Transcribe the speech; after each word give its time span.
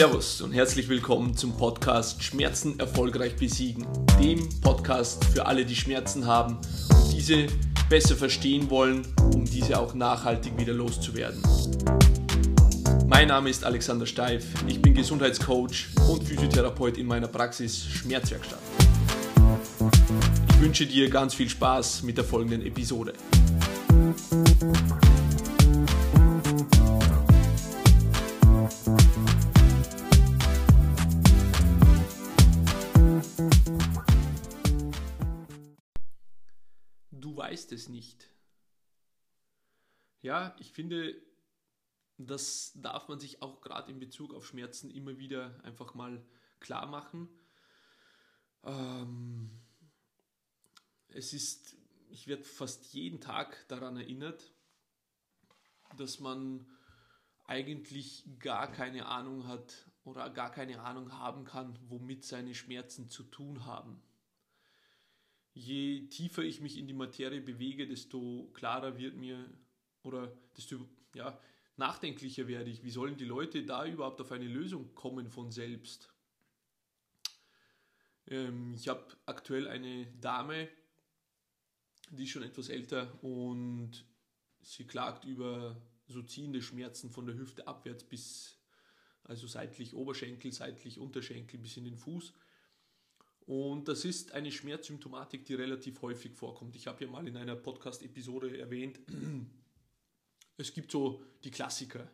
Servus 0.00 0.40
und 0.40 0.52
herzlich 0.52 0.88
willkommen 0.88 1.36
zum 1.36 1.54
Podcast 1.58 2.22
Schmerzen 2.22 2.80
erfolgreich 2.80 3.36
besiegen, 3.36 3.86
dem 4.18 4.48
Podcast 4.62 5.22
für 5.26 5.44
alle, 5.44 5.66
die 5.66 5.76
Schmerzen 5.76 6.26
haben 6.26 6.56
und 6.88 7.12
diese 7.12 7.48
besser 7.90 8.16
verstehen 8.16 8.70
wollen, 8.70 9.06
um 9.34 9.44
diese 9.44 9.78
auch 9.78 9.92
nachhaltig 9.92 10.56
wieder 10.56 10.72
loszuwerden. 10.72 11.42
Mein 13.08 13.28
Name 13.28 13.50
ist 13.50 13.62
Alexander 13.62 14.06
Steif, 14.06 14.46
ich 14.66 14.80
bin 14.80 14.94
Gesundheitscoach 14.94 15.88
und 16.08 16.24
Physiotherapeut 16.24 16.96
in 16.96 17.06
meiner 17.06 17.28
Praxis 17.28 17.84
Schmerzwerkstatt. 17.84 18.60
Ich 20.48 20.60
wünsche 20.62 20.86
dir 20.86 21.10
ganz 21.10 21.34
viel 21.34 21.50
Spaß 21.50 22.04
mit 22.04 22.16
der 22.16 22.24
folgenden 22.24 22.64
Episode. 22.64 23.12
Nicht. 37.90 38.28
Ja, 40.22 40.54
ich 40.58 40.72
finde, 40.72 41.20
das 42.18 42.72
darf 42.74 43.08
man 43.08 43.18
sich 43.18 43.42
auch 43.42 43.60
gerade 43.60 43.90
in 43.90 43.98
Bezug 43.98 44.34
auf 44.34 44.46
Schmerzen 44.46 44.90
immer 44.90 45.18
wieder 45.18 45.58
einfach 45.64 45.94
mal 45.94 46.22
klar 46.60 46.86
machen. 46.86 47.28
Ähm, 48.64 49.50
es 51.08 51.32
ist, 51.32 51.76
ich 52.10 52.26
werde 52.26 52.44
fast 52.44 52.92
jeden 52.92 53.20
Tag 53.20 53.66
daran 53.68 53.96
erinnert, 53.96 54.52
dass 55.96 56.20
man 56.20 56.66
eigentlich 57.46 58.24
gar 58.38 58.70
keine 58.70 59.06
Ahnung 59.06 59.48
hat 59.48 59.90
oder 60.04 60.30
gar 60.30 60.50
keine 60.50 60.80
Ahnung 60.82 61.12
haben 61.12 61.44
kann, 61.44 61.78
womit 61.88 62.24
seine 62.24 62.54
Schmerzen 62.54 63.08
zu 63.08 63.24
tun 63.24 63.64
haben. 63.64 64.02
Je 65.52 66.08
tiefer 66.08 66.42
ich 66.42 66.60
mich 66.60 66.78
in 66.78 66.86
die 66.86 66.94
Materie 66.94 67.40
bewege, 67.40 67.86
desto 67.86 68.50
klarer 68.54 68.98
wird 68.98 69.16
mir 69.16 69.44
oder 70.02 70.32
desto 70.56 70.88
ja, 71.14 71.38
nachdenklicher 71.76 72.46
werde 72.46 72.70
ich. 72.70 72.84
Wie 72.84 72.90
sollen 72.90 73.16
die 73.16 73.24
Leute 73.24 73.64
da 73.64 73.84
überhaupt 73.86 74.20
auf 74.20 74.32
eine 74.32 74.46
Lösung 74.46 74.94
kommen 74.94 75.30
von 75.30 75.50
selbst? 75.50 76.08
Ähm, 78.28 78.74
ich 78.74 78.88
habe 78.88 79.04
aktuell 79.26 79.66
eine 79.68 80.06
Dame, 80.20 80.68
die 82.10 82.24
ist 82.24 82.30
schon 82.30 82.42
etwas 82.42 82.68
älter 82.68 83.22
und 83.22 84.04
sie 84.60 84.86
klagt 84.86 85.24
über 85.24 85.80
so 86.06 86.22
ziehende 86.22 86.62
Schmerzen 86.62 87.10
von 87.10 87.26
der 87.26 87.36
Hüfte 87.36 87.66
abwärts 87.66 88.04
bis, 88.04 88.58
also 89.24 89.46
seitlich 89.46 89.94
Oberschenkel, 89.94 90.52
seitlich 90.52 90.98
Unterschenkel 90.98 91.58
bis 91.58 91.76
in 91.76 91.84
den 91.84 91.96
Fuß. 91.96 92.32
Und 93.46 93.88
das 93.88 94.04
ist 94.04 94.32
eine 94.32 94.52
Schmerzsymptomatik, 94.52 95.44
die 95.44 95.54
relativ 95.54 96.02
häufig 96.02 96.32
vorkommt. 96.32 96.76
Ich 96.76 96.86
habe 96.86 97.04
ja 97.04 97.10
mal 97.10 97.26
in 97.26 97.36
einer 97.36 97.56
Podcast-Episode 97.56 98.58
erwähnt, 98.58 99.00
es 100.56 100.72
gibt 100.72 100.92
so 100.92 101.22
die 101.42 101.50
Klassiker. 101.50 102.08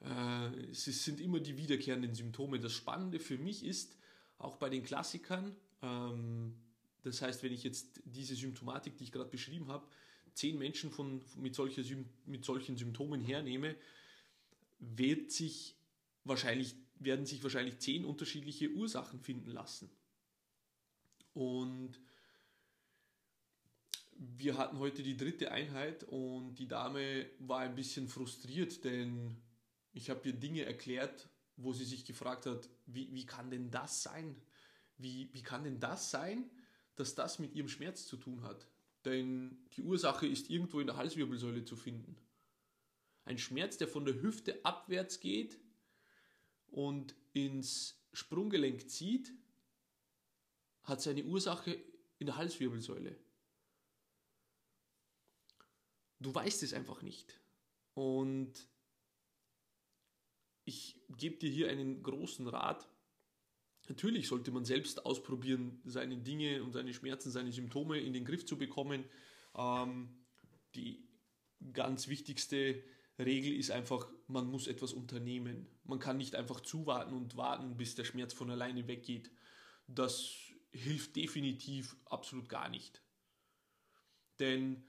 Äh, 0.00 0.70
es 0.70 0.84
sind 0.84 1.20
immer 1.20 1.40
die 1.40 1.56
wiederkehrenden 1.56 2.14
Symptome. 2.14 2.60
Das 2.60 2.72
Spannende 2.72 3.18
für 3.18 3.38
mich 3.38 3.64
ist, 3.64 3.96
auch 4.38 4.56
bei 4.56 4.68
den 4.68 4.84
Klassikern, 4.84 5.56
ähm, 5.82 6.54
das 7.02 7.20
heißt, 7.20 7.42
wenn 7.42 7.52
ich 7.52 7.62
jetzt 7.62 8.00
diese 8.04 8.34
Symptomatik, 8.34 8.96
die 8.96 9.04
ich 9.04 9.12
gerade 9.12 9.30
beschrieben 9.30 9.68
habe, 9.68 9.86
zehn 10.32 10.58
Menschen 10.58 10.90
von, 10.90 11.20
mit, 11.36 11.54
solche, 11.54 11.84
mit 12.26 12.44
solchen 12.44 12.76
Symptomen 12.76 13.20
hernehme, 13.20 13.76
wird 14.78 15.30
sich 15.30 15.76
wahrscheinlich, 16.24 16.74
werden 16.98 17.26
sich 17.26 17.42
wahrscheinlich 17.42 17.78
zehn 17.78 18.04
unterschiedliche 18.04 18.70
Ursachen 18.70 19.20
finden 19.20 19.50
lassen. 19.50 19.90
Und 21.34 22.00
wir 24.16 24.56
hatten 24.56 24.78
heute 24.78 25.02
die 25.02 25.16
dritte 25.16 25.50
Einheit 25.50 26.04
und 26.04 26.54
die 26.54 26.68
Dame 26.68 27.26
war 27.40 27.60
ein 27.60 27.74
bisschen 27.74 28.08
frustriert, 28.08 28.84
denn 28.84 29.36
ich 29.92 30.10
habe 30.10 30.28
ihr 30.28 30.34
Dinge 30.34 30.64
erklärt, 30.64 31.28
wo 31.56 31.72
sie 31.72 31.84
sich 31.84 32.04
gefragt 32.04 32.46
hat, 32.46 32.68
wie, 32.86 33.12
wie 33.12 33.26
kann 33.26 33.50
denn 33.50 33.70
das 33.70 34.02
sein? 34.02 34.40
Wie, 34.96 35.28
wie 35.32 35.42
kann 35.42 35.64
denn 35.64 35.80
das 35.80 36.10
sein, 36.10 36.50
dass 36.96 37.14
das 37.14 37.38
mit 37.38 37.54
ihrem 37.54 37.68
Schmerz 37.68 38.06
zu 38.06 38.16
tun 38.16 38.42
hat? 38.42 38.66
Denn 39.04 39.58
die 39.76 39.82
Ursache 39.82 40.26
ist 40.26 40.50
irgendwo 40.50 40.80
in 40.80 40.86
der 40.86 40.96
Halswirbelsäule 40.96 41.64
zu 41.64 41.76
finden. 41.76 42.16
Ein 43.24 43.38
Schmerz, 43.38 43.76
der 43.76 43.88
von 43.88 44.04
der 44.04 44.20
Hüfte 44.22 44.64
abwärts 44.64 45.20
geht 45.20 45.58
und 46.68 47.14
ins 47.32 48.00
Sprunggelenk 48.12 48.88
zieht, 48.88 49.32
hat 50.84 51.02
seine 51.02 51.24
Ursache 51.24 51.78
in 52.18 52.26
der 52.26 52.36
Halswirbelsäule. 52.36 53.16
Du 56.20 56.34
weißt 56.34 56.62
es 56.62 56.72
einfach 56.72 57.02
nicht. 57.02 57.40
Und 57.94 58.52
ich 60.64 61.00
gebe 61.16 61.36
dir 61.36 61.50
hier 61.50 61.68
einen 61.68 62.02
großen 62.02 62.46
Rat. 62.48 62.88
Natürlich 63.88 64.28
sollte 64.28 64.50
man 64.50 64.64
selbst 64.64 65.04
ausprobieren, 65.04 65.82
seine 65.84 66.16
Dinge 66.16 66.62
und 66.62 66.72
seine 66.72 66.94
Schmerzen, 66.94 67.30
seine 67.30 67.52
Symptome 67.52 68.00
in 68.00 68.14
den 68.14 68.24
Griff 68.24 68.46
zu 68.46 68.56
bekommen. 68.56 69.04
Ähm, 69.54 70.08
die 70.74 71.06
ganz 71.72 72.08
wichtigste 72.08 72.82
Regel 73.18 73.54
ist 73.54 73.70
einfach, 73.70 74.08
man 74.26 74.46
muss 74.46 74.66
etwas 74.66 74.92
unternehmen. 74.92 75.66
Man 75.84 75.98
kann 75.98 76.16
nicht 76.16 76.34
einfach 76.34 76.60
zuwarten 76.60 77.14
und 77.14 77.36
warten, 77.36 77.76
bis 77.76 77.94
der 77.94 78.04
Schmerz 78.04 78.32
von 78.32 78.50
alleine 78.50 78.88
weggeht. 78.88 79.30
Das 79.86 80.53
hilft 80.74 81.16
definitiv 81.16 81.96
absolut 82.06 82.48
gar 82.48 82.68
nicht. 82.68 83.00
Denn 84.40 84.82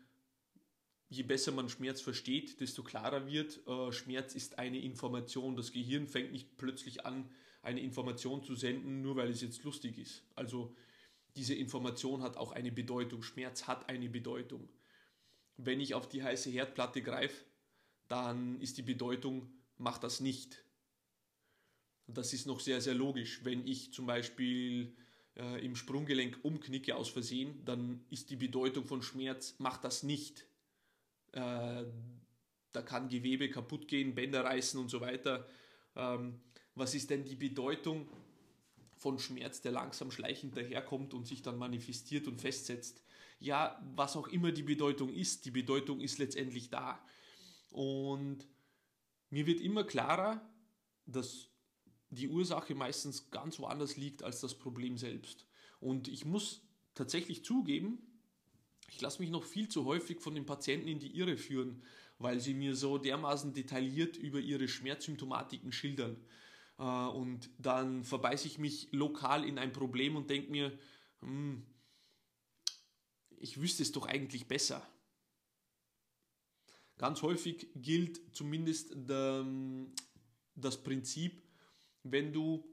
je 1.09 1.23
besser 1.23 1.51
man 1.51 1.69
Schmerz 1.69 2.01
versteht, 2.01 2.59
desto 2.59 2.83
klarer 2.83 3.27
wird, 3.27 3.65
äh, 3.67 3.91
Schmerz 3.91 4.33
ist 4.35 4.57
eine 4.57 4.79
Information. 4.79 5.55
Das 5.55 5.71
Gehirn 5.71 6.07
fängt 6.07 6.31
nicht 6.31 6.57
plötzlich 6.57 7.05
an, 7.05 7.29
eine 7.61 7.81
Information 7.81 8.43
zu 8.43 8.55
senden, 8.55 9.01
nur 9.01 9.15
weil 9.15 9.29
es 9.29 9.41
jetzt 9.41 9.63
lustig 9.63 9.97
ist. 9.97 10.23
Also 10.35 10.75
diese 11.35 11.53
Information 11.53 12.21
hat 12.21 12.37
auch 12.37 12.51
eine 12.51 12.71
Bedeutung. 12.71 13.21
Schmerz 13.23 13.67
hat 13.67 13.87
eine 13.89 14.09
Bedeutung. 14.09 14.67
Wenn 15.57 15.79
ich 15.79 15.93
auf 15.93 16.09
die 16.09 16.23
heiße 16.23 16.49
Herdplatte 16.49 17.01
greife, 17.01 17.45
dann 18.07 18.59
ist 18.59 18.77
die 18.77 18.83
Bedeutung, 18.83 19.51
mach 19.77 19.97
das 19.97 20.19
nicht. 20.19 20.63
Das 22.07 22.33
ist 22.33 22.45
noch 22.45 22.59
sehr, 22.59 22.81
sehr 22.81 22.93
logisch. 22.93 23.43
Wenn 23.43 23.65
ich 23.67 23.93
zum 23.93 24.05
Beispiel 24.05 24.95
äh, 25.37 25.65
im 25.65 25.75
Sprunggelenk 25.75 26.39
umknicke 26.43 26.95
aus 26.95 27.09
Versehen, 27.09 27.63
dann 27.65 28.05
ist 28.09 28.29
die 28.29 28.35
Bedeutung 28.35 28.85
von 28.85 29.01
Schmerz, 29.01 29.55
mach 29.57 29.77
das 29.77 30.03
nicht. 30.03 30.45
Äh, 31.31 31.85
da 32.71 32.81
kann 32.81 33.09
Gewebe 33.09 33.49
kaputt 33.49 33.87
gehen, 33.87 34.15
Bänder 34.15 34.43
reißen 34.43 34.79
und 34.79 34.89
so 34.89 35.01
weiter. 35.01 35.47
Ähm, 35.95 36.39
was 36.75 36.93
ist 36.93 37.09
denn 37.09 37.23
die 37.23 37.35
Bedeutung 37.35 38.07
von 38.97 39.19
Schmerz, 39.19 39.61
der 39.61 39.71
langsam 39.71 40.11
schleichend 40.11 40.57
daherkommt 40.57 41.13
und 41.13 41.25
sich 41.25 41.41
dann 41.41 41.57
manifestiert 41.57 42.27
und 42.27 42.41
festsetzt? 42.41 43.01
Ja, 43.39 43.81
was 43.95 44.15
auch 44.15 44.27
immer 44.27 44.51
die 44.51 44.63
Bedeutung 44.63 45.13
ist, 45.13 45.45
die 45.45 45.51
Bedeutung 45.51 46.01
ist 46.01 46.17
letztendlich 46.17 46.69
da. 46.69 46.99
Und 47.71 48.47
mir 49.29 49.45
wird 49.45 49.59
immer 49.59 49.83
klarer, 49.83 50.41
dass 51.05 51.49
die 52.09 52.27
Ursache 52.27 52.75
meistens 52.75 53.31
ganz 53.31 53.59
woanders 53.59 53.97
liegt 53.97 54.23
als 54.23 54.41
das 54.41 54.57
Problem 54.57 54.97
selbst. 54.97 55.45
Und 55.79 56.07
ich 56.07 56.25
muss 56.25 56.61
tatsächlich 56.93 57.43
zugeben, 57.43 57.99
ich 58.87 59.01
lasse 59.01 59.21
mich 59.21 59.31
noch 59.31 59.43
viel 59.43 59.67
zu 59.67 59.85
häufig 59.85 60.21
von 60.21 60.35
den 60.35 60.45
Patienten 60.45 60.87
in 60.87 60.99
die 60.99 61.17
Irre 61.17 61.37
führen, 61.37 61.83
weil 62.17 62.39
sie 62.39 62.53
mir 62.53 62.75
so 62.75 62.97
dermaßen 62.97 63.53
detailliert 63.53 64.17
über 64.17 64.39
ihre 64.39 64.67
Schmerzsymptomatiken 64.67 65.71
schildern. 65.71 66.17
Äh, 66.77 66.83
und 66.83 67.49
dann 67.57 68.03
verbeiße 68.03 68.47
ich 68.47 68.57
mich 68.57 68.89
lokal 68.91 69.43
in 69.43 69.57
ein 69.57 69.73
Problem 69.73 70.15
und 70.15 70.29
denke 70.29 70.51
mir, 70.51 70.77
hm, 71.21 71.65
ich 73.37 73.59
wüsste 73.59 73.83
es 73.83 73.91
doch 73.91 74.05
eigentlich 74.05 74.47
besser. 74.47 74.87
Ganz 76.97 77.21
häufig 77.21 77.67
gilt 77.75 78.21
zumindest 78.33 78.95
das 80.55 80.83
Prinzip, 80.83 81.43
wenn 82.05 82.31
du 82.31 82.63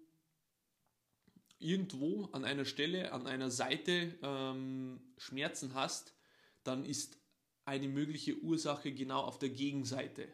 irgendwo 1.58 2.26
an 2.32 2.44
einer 2.44 2.64
Stelle, 2.64 3.12
an 3.12 3.26
einer 3.26 3.50
Seite 3.50 4.18
ähm, 4.22 5.00
Schmerzen 5.16 5.74
hast, 5.74 6.14
dann 6.64 6.84
ist 6.84 7.18
eine 7.64 7.88
mögliche 7.88 8.38
Ursache 8.38 8.92
genau 8.92 9.22
auf 9.22 9.38
der 9.38 9.48
Gegenseite. 9.48 10.28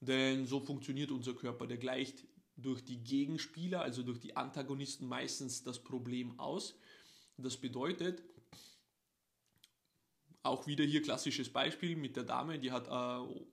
Denn 0.00 0.46
so 0.46 0.60
funktioniert 0.60 1.10
unser 1.10 1.34
Körper. 1.34 1.66
Der 1.66 1.76
gleicht 1.76 2.26
durch 2.56 2.84
die 2.84 3.02
Gegenspieler, 3.02 3.82
also 3.82 4.02
durch 4.02 4.18
die 4.18 4.36
Antagonisten 4.36 5.06
meistens 5.06 5.62
das 5.62 5.82
Problem 5.82 6.38
aus. 6.40 6.78
Das 7.36 7.56
bedeutet, 7.56 8.22
auch 10.42 10.66
wieder 10.66 10.84
hier 10.84 11.02
klassisches 11.02 11.52
Beispiel 11.52 11.94
mit 11.94 12.16
der 12.16 12.24
Dame, 12.24 12.58
die 12.58 12.72
hat 12.72 12.88
äh, 12.88 13.44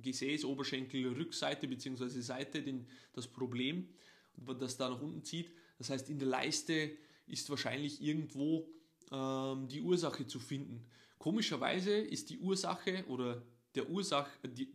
Gesäß, 0.00 0.44
Oberschenkel, 0.44 1.12
Rückseite 1.12 1.66
bzw. 1.66 2.20
Seite 2.20 2.62
den, 2.62 2.86
das 3.12 3.26
Problem, 3.26 3.88
das 4.36 4.76
da 4.76 4.88
nach 4.88 5.00
unten 5.00 5.24
zieht. 5.24 5.50
Das 5.78 5.90
heißt, 5.90 6.08
in 6.08 6.18
der 6.18 6.28
Leiste 6.28 6.96
ist 7.26 7.50
wahrscheinlich 7.50 8.00
irgendwo 8.00 8.68
ähm, 9.10 9.68
die 9.68 9.80
Ursache 9.80 10.26
zu 10.26 10.38
finden. 10.38 10.86
Komischerweise 11.18 11.96
ist 11.96 12.30
die 12.30 12.38
Ursache 12.38 13.04
oder 13.08 13.42
der 13.74 13.90
Ursach, 13.90 14.28
die, 14.44 14.72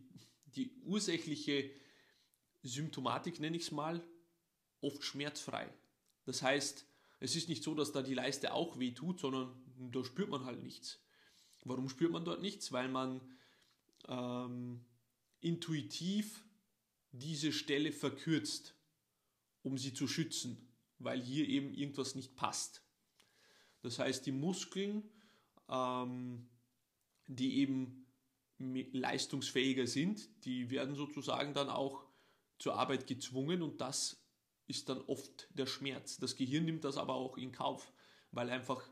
die 0.54 0.72
ursächliche 0.84 1.70
Symptomatik, 2.62 3.40
nenne 3.40 3.56
ich 3.56 3.64
es 3.64 3.70
mal, 3.72 4.02
oft 4.80 5.02
schmerzfrei. 5.02 5.68
Das 6.24 6.42
heißt, 6.42 6.86
es 7.20 7.36
ist 7.36 7.48
nicht 7.48 7.62
so, 7.62 7.74
dass 7.74 7.92
da 7.92 8.02
die 8.02 8.14
Leiste 8.14 8.52
auch 8.52 8.78
weh 8.78 8.92
tut, 8.92 9.20
sondern 9.20 9.54
da 9.90 10.04
spürt 10.04 10.28
man 10.28 10.44
halt 10.44 10.62
nichts. 10.62 11.00
Warum 11.64 11.88
spürt 11.88 12.12
man 12.12 12.24
dort 12.24 12.42
nichts? 12.42 12.72
Weil 12.72 12.88
man 12.88 13.20
ähm, 14.08 14.84
intuitiv 15.44 16.44
diese 17.12 17.52
Stelle 17.52 17.92
verkürzt, 17.92 18.74
um 19.62 19.78
sie 19.78 19.94
zu 19.94 20.08
schützen, 20.08 20.68
weil 20.98 21.20
hier 21.20 21.48
eben 21.48 21.72
irgendwas 21.74 22.14
nicht 22.14 22.34
passt. 22.34 22.82
Das 23.82 23.98
heißt, 23.98 24.26
die 24.26 24.32
Muskeln, 24.32 25.08
ähm, 25.68 26.48
die 27.26 27.58
eben 27.58 28.06
leistungsfähiger 28.58 29.86
sind, 29.86 30.28
die 30.44 30.70
werden 30.70 30.94
sozusagen 30.94 31.54
dann 31.54 31.68
auch 31.68 32.04
zur 32.58 32.76
Arbeit 32.76 33.06
gezwungen 33.06 33.62
und 33.62 33.80
das 33.80 34.24
ist 34.66 34.88
dann 34.88 35.02
oft 35.02 35.48
der 35.50 35.66
Schmerz. 35.66 36.18
Das 36.18 36.36
Gehirn 36.36 36.64
nimmt 36.64 36.84
das 36.84 36.96
aber 36.96 37.14
auch 37.14 37.36
in 37.36 37.52
Kauf, 37.52 37.92
weil 38.30 38.48
einfach, 38.48 38.88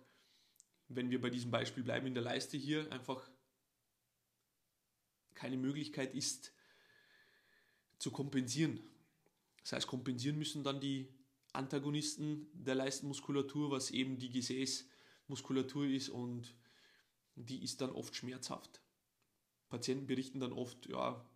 wenn 0.88 1.10
wir 1.10 1.20
bei 1.20 1.30
diesem 1.30 1.50
Beispiel 1.50 1.82
bleiben 1.82 2.06
in 2.06 2.14
der 2.14 2.22
Leiste 2.22 2.58
hier, 2.58 2.90
einfach 2.92 3.30
keine 5.42 5.56
Möglichkeit 5.56 6.14
ist 6.14 6.52
zu 7.98 8.12
kompensieren. 8.12 8.78
Das 9.62 9.72
heißt, 9.72 9.86
kompensieren 9.88 10.38
müssen 10.38 10.62
dann 10.62 10.80
die 10.80 11.08
Antagonisten 11.52 12.46
der 12.52 12.76
Leistenmuskulatur, 12.76 13.72
was 13.72 13.90
eben 13.90 14.20
die 14.20 14.30
Gesäßmuskulatur 14.30 15.86
ist 15.86 16.10
und 16.10 16.54
die 17.34 17.60
ist 17.64 17.80
dann 17.80 17.90
oft 17.90 18.14
schmerzhaft. 18.14 18.80
Patienten 19.68 20.06
berichten 20.06 20.38
dann 20.38 20.52
oft, 20.52 20.86
ja, 20.86 21.28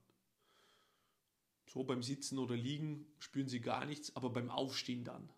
so 1.67 1.83
beim 1.83 2.05
Sitzen 2.05 2.39
oder 2.39 2.57
Liegen 2.57 3.07
spüren 3.19 3.49
sie 3.49 3.61
gar 3.61 3.87
nichts, 3.87 4.15
aber 4.15 4.31
beim 4.31 4.51
Aufstehen 4.51 5.03
dann. 5.03 5.29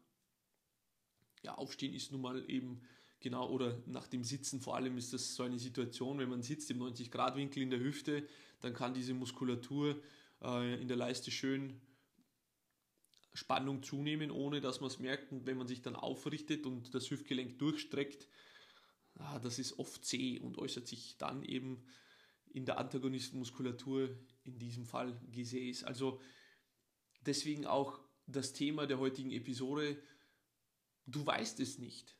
Ja, 1.42 1.54
Aufstehen 1.54 1.94
ist 1.94 2.12
nun 2.12 2.20
mal 2.20 2.50
eben 2.50 2.82
genau, 3.20 3.48
oder 3.48 3.80
nach 3.86 4.06
dem 4.06 4.24
Sitzen 4.24 4.60
vor 4.60 4.76
allem 4.76 4.96
ist 4.96 5.12
das 5.12 5.34
so 5.34 5.42
eine 5.42 5.58
Situation, 5.58 6.18
wenn 6.18 6.28
man 6.28 6.42
sitzt 6.42 6.70
im 6.70 6.80
90-Grad-Winkel 6.80 7.62
in 7.62 7.70
der 7.70 7.80
Hüfte, 7.80 8.26
dann 8.60 8.74
kann 8.74 8.94
diese 8.94 9.14
Muskulatur 9.14 10.00
äh, 10.42 10.80
in 10.80 10.88
der 10.88 10.96
Leiste 10.96 11.30
schön 11.30 11.80
Spannung 13.34 13.82
zunehmen, 13.82 14.30
ohne 14.30 14.60
dass 14.60 14.80
man 14.80 14.88
es 14.88 14.98
merkt. 14.98 15.32
Und 15.32 15.46
wenn 15.46 15.56
man 15.56 15.68
sich 15.68 15.82
dann 15.82 15.96
aufrichtet 15.96 16.66
und 16.66 16.94
das 16.94 17.10
Hüftgelenk 17.10 17.58
durchstreckt, 17.58 18.28
ah, 19.14 19.38
das 19.38 19.58
ist 19.58 19.78
oft 19.78 20.04
zäh 20.04 20.40
und 20.40 20.58
äußert 20.58 20.86
sich 20.86 21.16
dann 21.18 21.42
eben 21.42 21.84
in 22.50 22.64
der 22.64 22.78
Antagonistenmuskulatur, 22.78 24.10
in 24.44 24.58
diesem 24.58 24.86
Fall 24.86 25.20
Gesäß. 25.30 25.84
Also 25.84 26.20
deswegen 27.20 27.66
auch 27.66 28.00
das 28.26 28.52
Thema 28.52 28.86
der 28.86 28.98
heutigen 28.98 29.30
Episode, 29.30 30.02
du 31.06 31.24
weißt 31.24 31.60
es 31.60 31.78
nicht. 31.78 32.17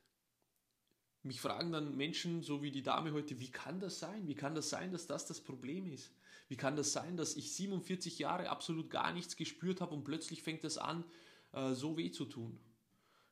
Mich 1.29 1.43
fragen 1.43 1.73
dann 1.73 1.95
Menschen, 1.95 2.43
so 2.43 2.63
wie 2.63 2.71
die 2.71 2.83
Dame 2.83 3.13
heute, 3.13 3.39
wie 3.39 3.51
kann 3.51 3.81
das 3.81 3.99
sein? 3.99 4.27
Wie 4.27 4.35
kann 4.35 4.55
das 4.55 4.71
sein, 4.71 4.93
dass 4.93 5.07
das 5.07 5.27
das 5.27 5.43
Problem 5.43 5.87
ist? 5.87 6.11
Wie 6.49 6.57
kann 6.57 6.75
das 6.75 6.95
sein, 6.95 7.19
dass 7.19 7.37
ich 7.37 7.53
47 7.53 8.19
Jahre 8.19 8.49
absolut 8.49 8.89
gar 8.89 9.13
nichts 9.13 9.37
gespürt 9.37 9.83
habe 9.83 9.95
und 9.95 10.05
plötzlich 10.05 10.43
fängt 10.43 10.65
es 10.65 10.79
an, 10.79 11.05
äh, 11.53 11.75
so 11.75 11.99
weh 11.99 12.11
zu 12.11 12.25
tun? 12.25 12.59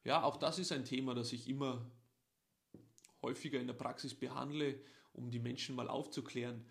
Ja, 0.05 0.25
auch 0.25 0.37
das 0.37 0.59
ist 0.59 0.73
ein 0.73 0.85
Thema, 0.85 1.15
das 1.15 1.33
ich 1.33 1.49
immer 1.49 1.91
häufiger 3.23 3.59
in 3.59 3.67
der 3.67 3.73
Praxis 3.73 4.13
behandle, 4.13 4.79
um 5.15 5.31
die 5.31 5.39
Menschen 5.39 5.75
mal 5.75 5.89
aufzuklären. 5.89 6.67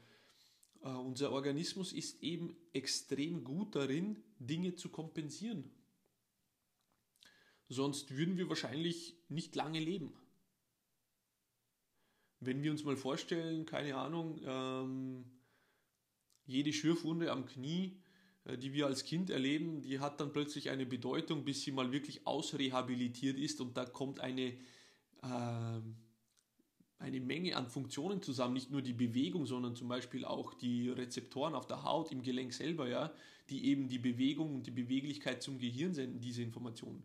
Äh, 0.84 0.90
unser 0.90 1.32
Organismus 1.32 1.92
ist 1.92 2.22
eben 2.22 2.56
extrem 2.72 3.44
gut 3.44 3.74
darin, 3.76 4.22
Dinge 4.38 4.76
zu 4.76 4.90
kompensieren. 4.90 5.72
Sonst 7.68 8.16
würden 8.16 8.38
wir 8.38 8.48
wahrscheinlich 8.48 9.18
nicht 9.28 9.56
lange 9.56 9.80
leben. 9.80 10.14
Wenn 12.46 12.64
wir 12.64 12.72
uns 12.72 12.84
mal 12.84 12.96
vorstellen, 12.96 13.66
keine 13.66 13.96
Ahnung, 13.96 14.40
ähm, 14.46 15.26
jede 16.46 16.74
Schürfwunde 16.74 17.32
am 17.32 17.46
Knie, 17.46 17.98
äh, 18.46 18.58
die 18.58 18.74
wir 18.74 18.86
als 18.86 19.04
Kind 19.04 19.30
erleben, 19.30 19.82
die 19.82 20.00
hat 20.00 20.20
dann 20.20 20.32
plötzlich 20.32 20.70
eine 20.70 20.86
Bedeutung, 20.86 21.44
bis 21.44 21.64
sie 21.64 21.72
mal 21.72 21.92
wirklich 21.92 22.26
ausrehabilitiert 22.26 23.38
ist 23.38 23.62
und 23.62 23.76
da 23.78 23.86
kommt 23.86 24.20
eine, 24.20 24.54
äh, 25.24 25.82
eine 27.00 27.20
Menge 27.20 27.56
an 27.56 27.68
Funktionen 27.68 28.22
zusammen, 28.22 28.54
nicht 28.54 28.72
nur 28.72 28.82
die 28.82 28.94
Bewegung, 28.94 29.46
sondern 29.46 29.76
zum 29.76 29.88
Beispiel 29.88 30.24
auch 30.24 30.54
die 30.54 30.90
Rezeptoren 30.90 31.56
auf 31.56 31.68
der 31.68 31.84
Haut, 31.84 32.12
im 32.12 32.22
Gelenk 32.22 32.54
selber, 32.54 32.88
ja, 32.88 33.12
die 33.50 33.66
eben 33.66 33.88
die 33.88 34.00
Bewegung 34.00 34.56
und 34.56 34.68
die 34.68 34.72
Beweglichkeit 34.72 35.44
zum 35.44 35.58
Gehirn 35.60 35.94
senden, 35.94 36.22
diese 36.22 36.42
Informationen. 36.42 37.04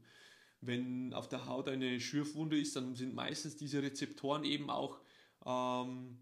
Wenn 0.62 1.14
auf 1.14 1.28
der 1.28 1.46
Haut 1.46 1.68
eine 1.68 2.00
Schürfwunde 2.00 2.58
ist, 2.58 2.76
dann 2.76 2.94
sind 2.94 3.14
meistens 3.14 3.56
diese 3.56 3.82
Rezeptoren 3.82 4.44
eben 4.44 4.68
auch 4.68 5.00
ähm, 5.44 6.18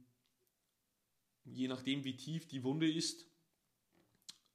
je 1.45 1.69
nachdem 1.69 2.05
wie 2.05 2.17
tief 2.17 2.47
die 2.47 2.63
Wunde 2.63 2.91
ist, 2.91 3.27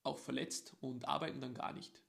auch 0.04 0.20
verletzt 0.20 0.76
und 0.82 1.08
arbeiten 1.08 1.42
dann 1.42 1.54
gar 1.54 1.74
nicht. 1.74 2.02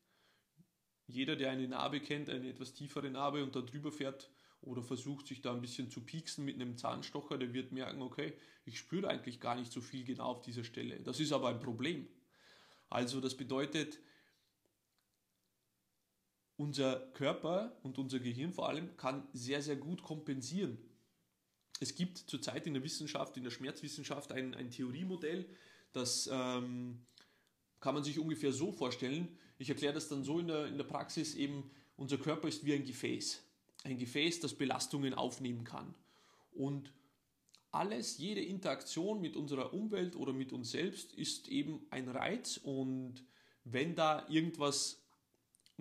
Jeder, 1.07 1.37
der 1.37 1.51
eine 1.51 1.69
Narbe 1.69 2.01
kennt, 2.01 2.31
eine 2.31 2.49
etwas 2.49 2.73
tiefere 2.73 3.11
Narbe 3.11 3.43
und 3.43 3.55
da 3.55 3.61
drüber 3.61 3.93
fährt 3.93 4.31
oder 4.63 4.83
versucht 4.83 5.27
sich 5.27 5.43
da 5.43 5.53
ein 5.53 5.61
bisschen 5.61 5.91
zu 5.91 6.01
pieksen 6.01 6.45
mit 6.45 6.55
einem 6.55 6.77
Zahnstocher, 6.79 7.37
der 7.37 7.53
wird 7.53 7.73
merken, 7.73 8.03
okay, 8.03 8.33
ich 8.65 8.79
spüre 8.79 9.09
eigentlich 9.09 9.41
gar 9.41 9.57
nicht 9.57 9.71
so 9.71 9.81
viel 9.81 10.05
genau 10.05 10.27
auf 10.27 10.43
dieser 10.43 10.65
Stelle. 10.65 11.01
Das 11.01 11.21
ist 11.21 11.33
aber 11.33 11.49
ein 11.49 11.61
Problem. 11.61 12.09
Also 12.89 13.21
das 13.21 13.37
bedeutet, 13.37 13.99
unser 16.57 17.01
Körper 17.13 17.77
und 17.83 17.99
unser 17.99 18.21
Gehirn 18.21 18.53
vor 18.53 18.69
allem 18.69 18.97
kann 18.97 19.27
sehr, 19.33 19.61
sehr 19.61 19.77
gut 19.77 20.03
kompensieren 20.03 20.79
es 21.85 21.95
gibt 21.95 22.17
zurzeit 22.17 22.67
in 22.67 22.73
der 22.73 22.83
Wissenschaft, 22.83 23.37
in 23.37 23.45
der 23.45 23.51
Schmerzwissenschaft 23.51 24.33
ein, 24.33 24.55
ein 24.55 24.71
Theoriemodell, 24.71 25.45
das 25.93 26.31
ähm, 26.33 26.99
kann 27.79 27.95
man 27.95 28.03
sich 28.03 28.19
ungefähr 28.19 28.53
so 28.53 28.73
vorstellen. 28.73 29.29
Ich 29.59 29.69
erkläre 29.69 29.93
das 29.93 30.09
dann 30.09 30.25
so 30.25 30.39
in 30.39 30.47
der, 30.49 30.67
in 30.67 30.79
der 30.79 30.85
Praxis 30.85 31.35
eben, 31.35 31.71
unser 31.97 32.17
Körper 32.17 32.49
ist 32.49 32.65
wie 32.65 32.73
ein 32.73 32.87
Gefäß. 32.87 33.43
Ein 33.85 33.99
Gefäß, 33.99 34.41
das 34.41 34.55
Belastungen 34.55 35.13
aufnehmen 35.13 35.65
kann. 35.65 35.95
Und 36.53 36.91
alles, 37.71 38.17
jede 38.17 38.41
Interaktion 38.41 39.21
mit 39.21 39.37
unserer 39.37 39.75
Umwelt 39.75 40.17
oder 40.17 40.33
mit 40.33 40.55
uns 40.55 40.71
selbst 40.71 41.13
ist 41.13 41.49
eben 41.49 41.87
ein 41.91 42.09
Reiz 42.09 42.57
und 42.57 43.23
wenn 43.65 43.95
da 43.95 44.27
irgendwas 44.29 45.03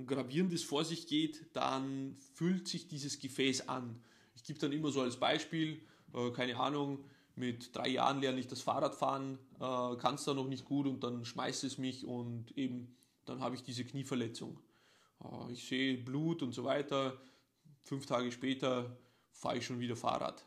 Gravierendes 0.06 0.64
vor 0.64 0.84
sich 0.84 1.08
geht, 1.08 1.46
dann 1.54 2.18
füllt 2.34 2.68
sich 2.68 2.90
dieses 2.90 3.20
Gefäß 3.20 3.70
an. 3.70 4.04
Ich 4.36 4.44
gebe 4.44 4.60
dann 4.60 4.74
immer 4.74 4.92
so 4.92 5.02
als 5.02 5.18
Beispiel, 5.18 5.82
äh, 6.14 6.32
keine 6.32 6.58
Ahnung, 6.58 7.04
mit 7.36 7.76
drei 7.76 7.90
Jahren 7.90 8.22
lerne 8.22 8.40
ich 8.40 8.48
das 8.48 8.62
Fahrradfahren, 8.62 9.40
äh, 9.56 9.96
kann 9.98 10.16
es 10.16 10.24
da 10.24 10.34
noch 10.34 10.48
nicht 10.48 10.66
gut 10.66 10.86
und 10.86 11.04
dann 11.04 11.26
schmeißt 11.26 11.64
es 11.64 11.78
mich 11.78 12.06
und 12.06 12.56
eben 12.58 12.96
dann 13.26 13.42
habe 13.42 13.56
ich 13.56 13.64
diese 13.64 13.86
Knieverletzung. 13.86 14.60
Äh, 15.24 15.52
ich 15.52 15.68
sehe 15.68 15.98
Blut 15.98 16.44
und 16.44 16.54
so 16.54 16.64
weiter. 16.64 17.20
Fünf 17.82 18.06
Tage 18.06 18.32
später 18.32 18.98
fahre 19.32 19.58
ich 19.58 19.66
schon 19.66 19.80
wieder 19.80 19.96
Fahrrad. 19.96 20.46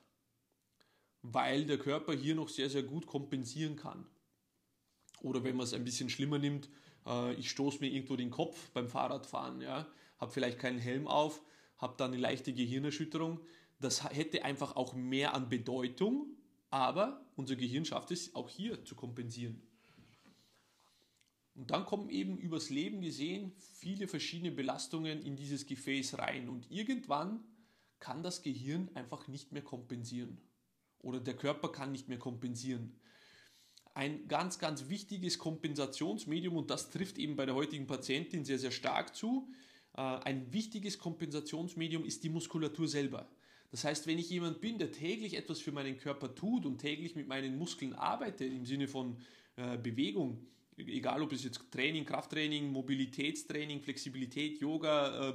Weil 1.23 1.66
der 1.66 1.78
Körper 1.78 2.12
hier 2.14 2.35
noch 2.35 2.49
sehr, 2.49 2.70
sehr 2.70 2.85
gut 2.85 3.06
kompensieren 3.06 3.76
kann. 3.76 4.06
Oder 5.23 5.42
wenn 5.42 5.56
man 5.56 5.64
es 5.64 5.75
ein 5.75 5.85
bisschen 5.85 6.08
schlimmer 6.08 6.38
nimmt, 6.38 6.68
äh, 7.06 7.35
ich 7.35 7.50
stoße 7.50 7.80
mir 7.80 7.90
irgendwo 7.90 8.16
den 8.16 8.30
Kopf 8.30 8.70
beim 8.70 8.88
Fahrradfahren, 8.88 9.61
ja, 9.61 9.87
habe 10.18 10.32
vielleicht 10.32 10.58
keinen 10.58 10.78
Helm 10.78 11.08
auf, 11.08 11.42
habe 11.78 11.94
dann 11.96 12.12
eine 12.12 12.20
leichte 12.20 12.52
Gehirnerschütterung, 12.52 13.40
das 13.78 14.04
hätte 14.04 14.45
einfach 14.45 14.76
auch 14.76 14.95
mehr 14.95 15.35
an 15.35 15.49
Bedeutung, 15.49 16.37
aber 16.71 17.26
unser 17.37 17.56
Gehirn 17.56 17.85
schafft 17.85 18.11
es 18.11 18.35
auch 18.35 18.49
hier 18.49 18.85
zu 18.85 18.95
kompensieren. 18.95 19.62
Und 21.54 21.71
dann 21.71 21.87
kommen 21.87 22.11
eben 22.11 22.37
übers 22.37 22.68
Leben 22.68 23.00
gesehen 23.00 23.52
viele 23.56 24.09
verschiedene 24.09 24.52
Belastungen 24.52 25.23
in 25.23 25.37
dieses 25.37 25.66
Gefäß 25.66 26.18
rein 26.18 26.49
und 26.49 26.71
irgendwann 26.71 27.45
kann 27.99 28.23
das 28.23 28.42
Gehirn 28.42 28.90
einfach 28.95 29.26
nicht 29.26 29.52
mehr 29.52 29.62
kompensieren 29.62 30.38
oder 30.99 31.21
der 31.21 31.37
Körper 31.37 31.71
kann 31.73 31.92
nicht 31.92 32.09
mehr 32.09 32.18
kompensieren. 32.18 33.00
Ein 33.95 34.28
ganz, 34.28 34.59
ganz 34.59 34.90
wichtiges 34.90 35.38
Kompensationsmedium 35.38 36.56
und 36.56 36.71
das 36.71 36.90
trifft 36.90 37.16
eben 37.16 37.37
bei 37.37 37.47
der 37.47 37.54
heutigen 37.54 37.87
Patientin 37.87 38.45
sehr, 38.45 38.59
sehr 38.59 38.71
stark 38.71 39.16
zu. 39.16 39.49
Äh, 39.95 40.02
ein 40.02 40.52
wichtiges 40.52 40.99
Kompensationsmedium 40.99 42.04
ist 42.04 42.23
die 42.23 42.28
Muskulatur 42.28 42.87
selber. 42.87 43.30
Das 43.70 43.85
heißt, 43.85 44.06
wenn 44.06 44.18
ich 44.18 44.30
jemand 44.30 44.61
bin, 44.61 44.78
der 44.78 44.92
täglich 44.92 45.35
etwas 45.35 45.61
für 45.61 45.73
meinen 45.73 45.99
Körper 45.99 46.35
tut 46.35 46.66
und 46.66 46.78
täglich 46.78 47.16
mit 47.16 47.28
meinen 47.28 47.58
Muskeln 47.58 47.92
arbeitet, 47.94 48.52
im 48.52 48.64
Sinne 48.64 48.88
von 48.88 49.16
äh, 49.56 49.76
Bewegung, 49.76 50.46
egal 50.76 51.23
ob 51.23 51.32
es 51.32 51.44
jetzt 51.44 51.61
Training, 51.70 52.04
Krafttraining, 52.04 52.70
Mobilitätstraining, 52.70 53.80
Flexibilität, 53.80 54.61
Yoga, 54.61 55.30
äh, 55.30 55.35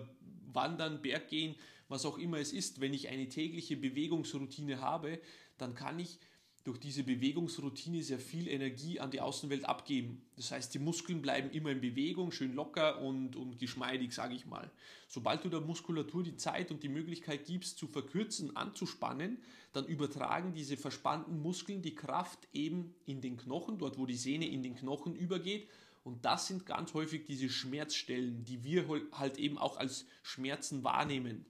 Wandern, 0.53 1.01
Berggehen, 1.01 1.55
was 1.87 2.05
auch 2.05 2.17
immer 2.17 2.37
es 2.37 2.53
ist, 2.53 2.79
wenn 2.79 2.93
ich 2.93 3.09
eine 3.09 3.27
tägliche 3.27 3.75
Bewegungsroutine 3.75 4.79
habe, 4.79 5.19
dann 5.57 5.75
kann 5.75 5.99
ich 5.99 6.19
durch 6.63 6.79
diese 6.79 7.03
Bewegungsroutine 7.03 8.03
sehr 8.03 8.19
viel 8.19 8.47
Energie 8.47 8.99
an 8.99 9.09
die 9.09 9.19
Außenwelt 9.19 9.65
abgeben. 9.65 10.21
Das 10.35 10.51
heißt, 10.51 10.73
die 10.73 10.79
Muskeln 10.79 11.21
bleiben 11.21 11.49
immer 11.49 11.71
in 11.71 11.81
Bewegung, 11.81 12.31
schön 12.31 12.53
locker 12.53 13.01
und, 13.01 13.35
und 13.35 13.57
geschmeidig, 13.57 14.13
sage 14.13 14.35
ich 14.35 14.45
mal. 14.45 14.69
Sobald 15.07 15.43
du 15.43 15.49
der 15.49 15.61
Muskulatur 15.61 16.23
die 16.23 16.35
Zeit 16.35 16.69
und 16.69 16.83
die 16.83 16.89
Möglichkeit 16.89 17.45
gibst, 17.45 17.79
zu 17.79 17.87
verkürzen, 17.87 18.55
anzuspannen, 18.55 19.39
dann 19.73 19.85
übertragen 19.85 20.53
diese 20.53 20.77
verspannten 20.77 21.41
Muskeln 21.41 21.81
die 21.81 21.95
Kraft 21.95 22.47
eben 22.53 22.93
in 23.05 23.21
den 23.21 23.37
Knochen, 23.37 23.79
dort 23.79 23.97
wo 23.97 24.05
die 24.05 24.15
Sehne 24.15 24.47
in 24.47 24.61
den 24.61 24.75
Knochen 24.75 25.15
übergeht. 25.15 25.67
Und 26.03 26.25
das 26.25 26.47
sind 26.47 26.65
ganz 26.65 26.93
häufig 26.93 27.25
diese 27.25 27.49
Schmerzstellen, 27.49 28.43
die 28.43 28.63
wir 28.63 28.85
halt 29.13 29.37
eben 29.37 29.57
auch 29.57 29.77
als 29.77 30.05
Schmerzen 30.21 30.83
wahrnehmen. 30.83 31.45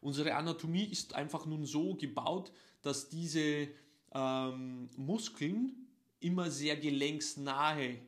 Unsere 0.00 0.34
Anatomie 0.34 0.84
ist 0.84 1.14
einfach 1.14 1.44
nun 1.44 1.66
so 1.66 1.94
gebaut, 1.94 2.52
dass 2.82 3.08
diese 3.08 3.68
ähm, 4.14 4.88
Muskeln 4.96 5.72
immer 6.20 6.50
sehr 6.50 6.76
gelenksnahe 6.76 7.98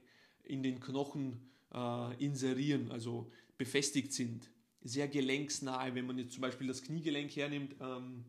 in 0.45 0.62
den 0.62 0.81
Knochen 0.81 1.50
äh, 1.73 2.25
inserieren, 2.25 2.91
also 2.91 3.31
befestigt 3.57 4.12
sind. 4.12 4.50
Sehr 4.83 5.09
gelenksnahe, 5.09 5.95
wenn 5.95 6.07
man 6.07 6.19
jetzt 6.19 6.33
zum 6.33 6.43
Beispiel 6.43 6.67
das 6.67 6.83
Kniegelenk 6.83 7.35
hernimmt, 7.37 7.76
ähm, 7.81 8.25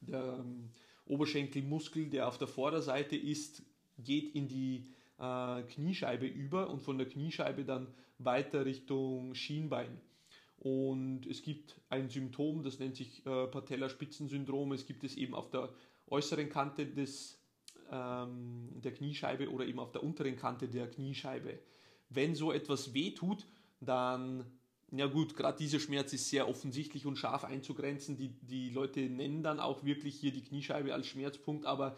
der 0.00 0.38
ähm, 0.40 0.70
Oberschenkelmuskel, 1.06 2.10
der 2.10 2.28
auf 2.28 2.38
der 2.38 2.48
Vorderseite 2.48 3.16
ist, 3.16 3.62
geht 3.98 4.34
in 4.34 4.48
die 4.48 4.88
äh, 5.18 5.62
Kniescheibe 5.62 6.26
über 6.26 6.68
und 6.68 6.80
von 6.82 6.98
der 6.98 7.08
Kniescheibe 7.08 7.64
dann 7.64 7.88
weiter 8.18 8.64
Richtung 8.64 9.34
Schienbein. 9.34 10.00
Und 10.58 11.26
es 11.26 11.42
gibt 11.42 11.76
ein 11.88 12.08
Symptom, 12.08 12.62
das 12.62 12.78
nennt 12.78 12.96
sich 12.96 13.24
äh, 13.26 13.46
Patellaspitzensyndrom. 13.46 14.72
Es 14.72 14.86
gibt 14.86 15.04
es 15.04 15.16
eben 15.16 15.34
auf 15.34 15.50
der 15.50 15.68
äußeren 16.08 16.48
Kante 16.48 16.86
des, 16.86 17.38
ähm, 17.90 18.70
der 18.82 18.94
Kniescheibe 18.94 19.50
oder 19.50 19.66
eben 19.66 19.78
auf 19.78 19.92
der 19.92 20.02
unteren 20.02 20.36
Kante 20.36 20.68
der 20.68 20.90
Kniescheibe. 20.90 21.58
Wenn 22.08 22.34
so 22.34 22.52
etwas 22.52 22.94
wehtut, 22.94 23.46
dann, 23.80 24.46
ja 24.92 25.06
gut, 25.06 25.36
gerade 25.36 25.58
dieser 25.58 25.80
Schmerz 25.80 26.12
ist 26.12 26.30
sehr 26.30 26.48
offensichtlich 26.48 27.04
und 27.04 27.16
scharf 27.16 27.44
einzugrenzen. 27.44 28.16
Die, 28.16 28.28
die 28.28 28.70
Leute 28.70 29.00
nennen 29.00 29.42
dann 29.42 29.60
auch 29.60 29.84
wirklich 29.84 30.18
hier 30.18 30.32
die 30.32 30.42
Kniescheibe 30.42 30.94
als 30.94 31.06
Schmerzpunkt, 31.06 31.66
aber 31.66 31.96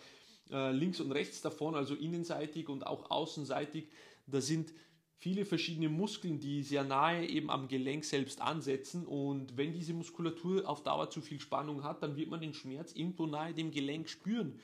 äh, 0.51 0.73
links 0.73 1.01
und 1.01 1.13
rechts 1.13 1.43
davon, 1.43 1.75
also 1.75 1.95
innenseitig 1.95 2.69
und 2.69 2.87
auch 2.87 3.11
außenseitig, 3.11 3.89
da 4.27 4.41
sind 4.41 4.73
viele 5.19 5.45
verschiedene 5.45 5.89
Muskeln, 5.89 6.39
die 6.39 6.63
sehr 6.63 6.85
nahe 6.85 7.27
eben 7.27 7.51
am 7.51 7.69
Gelenk 7.69 8.05
selbst 8.05 8.41
ansetzen. 8.41 9.05
Und 9.05 9.57
wenn 9.57 9.73
diese 9.73 9.93
Muskulatur 9.93 10.69
auf 10.69 10.83
Dauer 10.83 11.11
zu 11.11 11.21
viel 11.21 11.41
Spannung 11.41 11.83
hat, 11.83 12.03
dann 12.03 12.17
wird 12.17 12.31
man 12.31 12.41
den 12.41 12.55
Schmerz 12.55 12.93
irgendwo 12.93 13.27
nahe 13.27 13.53
dem 13.53 13.71
Gelenk 13.71 14.09
spüren. 14.09 14.59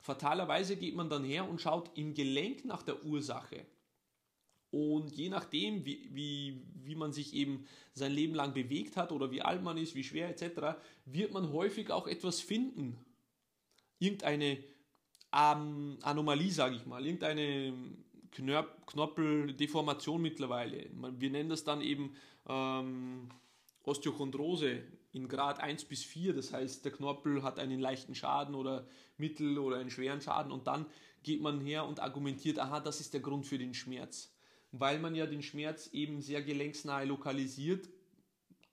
Fatalerweise 0.00 0.76
geht 0.76 0.94
man 0.94 1.10
dann 1.10 1.24
her 1.24 1.48
und 1.48 1.60
schaut 1.60 1.90
im 1.98 2.14
Gelenk 2.14 2.64
nach 2.64 2.82
der 2.82 3.04
Ursache. 3.04 3.66
Und 4.70 5.12
je 5.12 5.28
nachdem, 5.28 5.84
wie, 5.84 6.08
wie, 6.12 6.62
wie 6.84 6.94
man 6.94 7.12
sich 7.12 7.34
eben 7.34 7.66
sein 7.92 8.12
Leben 8.12 8.34
lang 8.34 8.52
bewegt 8.52 8.96
hat 8.96 9.10
oder 9.10 9.30
wie 9.30 9.42
alt 9.42 9.62
man 9.62 9.76
ist, 9.76 9.94
wie 9.94 10.04
schwer 10.04 10.28
etc., 10.28 10.78
wird 11.04 11.32
man 11.32 11.50
häufig 11.52 11.90
auch 11.90 12.06
etwas 12.06 12.40
finden. 12.40 12.96
Irgendeine 13.98 14.58
ähm, 15.32 15.98
Anomalie, 16.02 16.52
sage 16.52 16.76
ich 16.76 16.86
mal, 16.86 17.04
irgendeine 17.04 17.72
Knorpeldeformation 18.30 20.20
mittlerweile. 20.22 20.88
Wir 21.18 21.30
nennen 21.30 21.48
das 21.48 21.64
dann 21.64 21.80
eben 21.80 22.14
ähm, 22.48 23.28
Osteochondrose 23.84 24.82
in 25.12 25.28
Grad 25.28 25.60
1 25.60 25.84
bis 25.84 26.04
4. 26.04 26.34
Das 26.34 26.52
heißt, 26.52 26.84
der 26.84 26.92
Knorpel 26.92 27.42
hat 27.42 27.58
einen 27.58 27.80
leichten 27.80 28.14
Schaden 28.14 28.54
oder 28.54 28.86
mittel- 29.16 29.58
oder 29.58 29.78
einen 29.78 29.90
schweren 29.90 30.20
Schaden 30.20 30.52
und 30.52 30.66
dann 30.66 30.86
geht 31.22 31.40
man 31.40 31.60
her 31.60 31.86
und 31.86 32.00
argumentiert, 32.00 32.58
aha, 32.58 32.80
das 32.80 33.00
ist 33.00 33.14
der 33.14 33.20
Grund 33.20 33.46
für 33.46 33.58
den 33.58 33.74
Schmerz. 33.74 34.32
Weil 34.72 34.98
man 34.98 35.14
ja 35.14 35.26
den 35.26 35.42
Schmerz 35.42 35.88
eben 35.92 36.20
sehr 36.20 36.42
gelenksnahe 36.42 37.04
lokalisiert, 37.04 37.88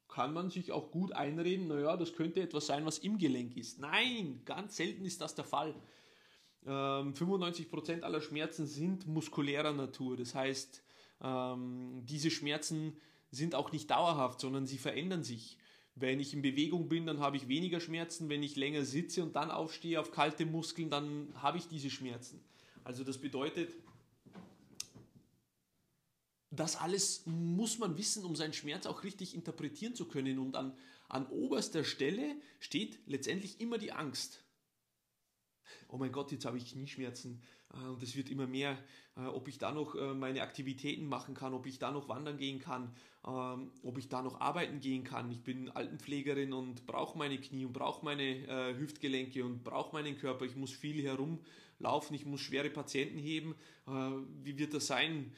kann 0.07 0.33
man 0.33 0.51
sich 0.51 0.71
auch 0.71 0.91
gut 0.91 1.13
einreden, 1.13 1.67
naja, 1.67 1.97
das 1.97 2.13
könnte 2.13 2.41
etwas 2.41 2.67
sein, 2.67 2.85
was 2.85 2.99
im 2.99 3.17
Gelenk 3.17 3.57
ist. 3.57 3.79
Nein, 3.79 4.41
ganz 4.45 4.75
selten 4.75 5.05
ist 5.05 5.21
das 5.21 5.33
der 5.33 5.45
Fall. 5.45 5.73
95% 6.65 7.91
ähm, 7.91 8.03
aller 8.03 8.21
Schmerzen 8.21 8.67
sind 8.67 9.07
muskulärer 9.07 9.73
Natur. 9.73 10.15
Das 10.15 10.33
heißt, 10.33 10.83
ähm, 11.21 12.01
diese 12.05 12.31
Schmerzen 12.31 12.95
sind 13.31 13.55
auch 13.55 13.71
nicht 13.71 13.89
dauerhaft, 13.89 14.39
sondern 14.39 14.65
sie 14.65 14.77
verändern 14.77 15.23
sich. 15.23 15.57
Wenn 15.95 16.19
ich 16.19 16.33
in 16.33 16.41
Bewegung 16.41 16.89
bin, 16.89 17.05
dann 17.05 17.19
habe 17.19 17.37
ich 17.37 17.47
weniger 17.47 17.79
Schmerzen. 17.79 18.29
Wenn 18.29 18.43
ich 18.43 18.55
länger 18.55 18.83
sitze 18.83 19.23
und 19.23 19.35
dann 19.35 19.51
aufstehe 19.51 19.99
auf 19.99 20.11
kalte 20.11 20.45
Muskeln, 20.45 20.89
dann 20.89 21.27
habe 21.35 21.57
ich 21.57 21.67
diese 21.67 21.89
Schmerzen. 21.89 22.43
Also 22.83 23.03
das 23.03 23.17
bedeutet, 23.17 23.73
das 26.49 26.75
alles 26.75 27.23
muss 27.25 27.79
man 27.79 27.97
wissen, 27.97 28.25
um 28.25 28.35
seinen 28.35 28.53
Schmerz 28.53 28.85
auch 28.85 29.03
richtig 29.03 29.35
interpretieren 29.35 29.95
zu 29.95 30.05
können. 30.05 30.39
Und 30.39 30.55
an, 30.55 30.75
an 31.09 31.27
oberster 31.27 31.83
Stelle 31.83 32.35
steht 32.59 32.99
letztendlich 33.05 33.59
immer 33.59 33.77
die 33.77 33.91
Angst 33.91 34.43
oh 35.87 35.97
mein 35.97 36.11
Gott, 36.11 36.31
jetzt 36.31 36.45
habe 36.45 36.57
ich 36.57 36.71
Knieschmerzen 36.71 37.41
äh, 37.73 37.87
und 37.87 38.01
es 38.03 38.15
wird 38.15 38.29
immer 38.29 38.47
mehr, 38.47 38.77
äh, 39.17 39.21
ob 39.21 39.47
ich 39.47 39.57
da 39.57 39.71
noch 39.71 39.95
äh, 39.95 40.13
meine 40.13 40.41
Aktivitäten 40.41 41.07
machen 41.07 41.33
kann, 41.33 41.53
ob 41.53 41.65
ich 41.65 41.79
da 41.79 41.91
noch 41.91 42.09
wandern 42.09 42.37
gehen 42.37 42.59
kann, 42.59 42.95
ähm, 43.27 43.71
ob 43.83 43.97
ich 43.97 44.09
da 44.09 44.21
noch 44.21 44.41
arbeiten 44.41 44.79
gehen 44.79 45.03
kann. 45.03 45.31
Ich 45.31 45.41
bin 45.41 45.69
Altenpflegerin 45.69 46.53
und 46.53 46.85
brauche 46.85 47.17
meine 47.17 47.39
Knie 47.39 47.65
und 47.65 47.73
brauche 47.73 48.03
meine 48.03 48.77
Hüftgelenke 48.77 49.45
und 49.45 49.63
brauche 49.63 49.93
meinen 49.93 50.17
Körper. 50.17 50.45
Ich 50.45 50.55
muss 50.55 50.71
viel 50.71 51.01
herumlaufen, 51.03 52.15
ich 52.15 52.25
muss 52.25 52.41
schwere 52.41 52.69
Patienten 52.69 53.17
heben. 53.17 53.55
wie 54.43 54.57
wird 54.57 54.73
das 54.73 54.87
sein? 54.87 55.31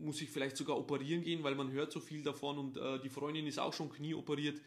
muss 0.00 0.20
ich 0.20 0.30
vielleicht 0.30 0.56
sogar 0.56 0.76
operieren 0.76 1.22
gehen, 1.22 1.44
weil 1.44 1.54
man 1.54 1.70
hört 1.70 1.92
so 1.92 2.00
viel 2.00 2.24
davon 2.24 2.58
und 2.58 2.80
die 3.04 3.08
Freundin 3.08 3.46
ist 3.46 3.60
auch 3.60 3.72
schon 3.72 3.88
Knie 3.88 4.14
operiert 4.14 4.60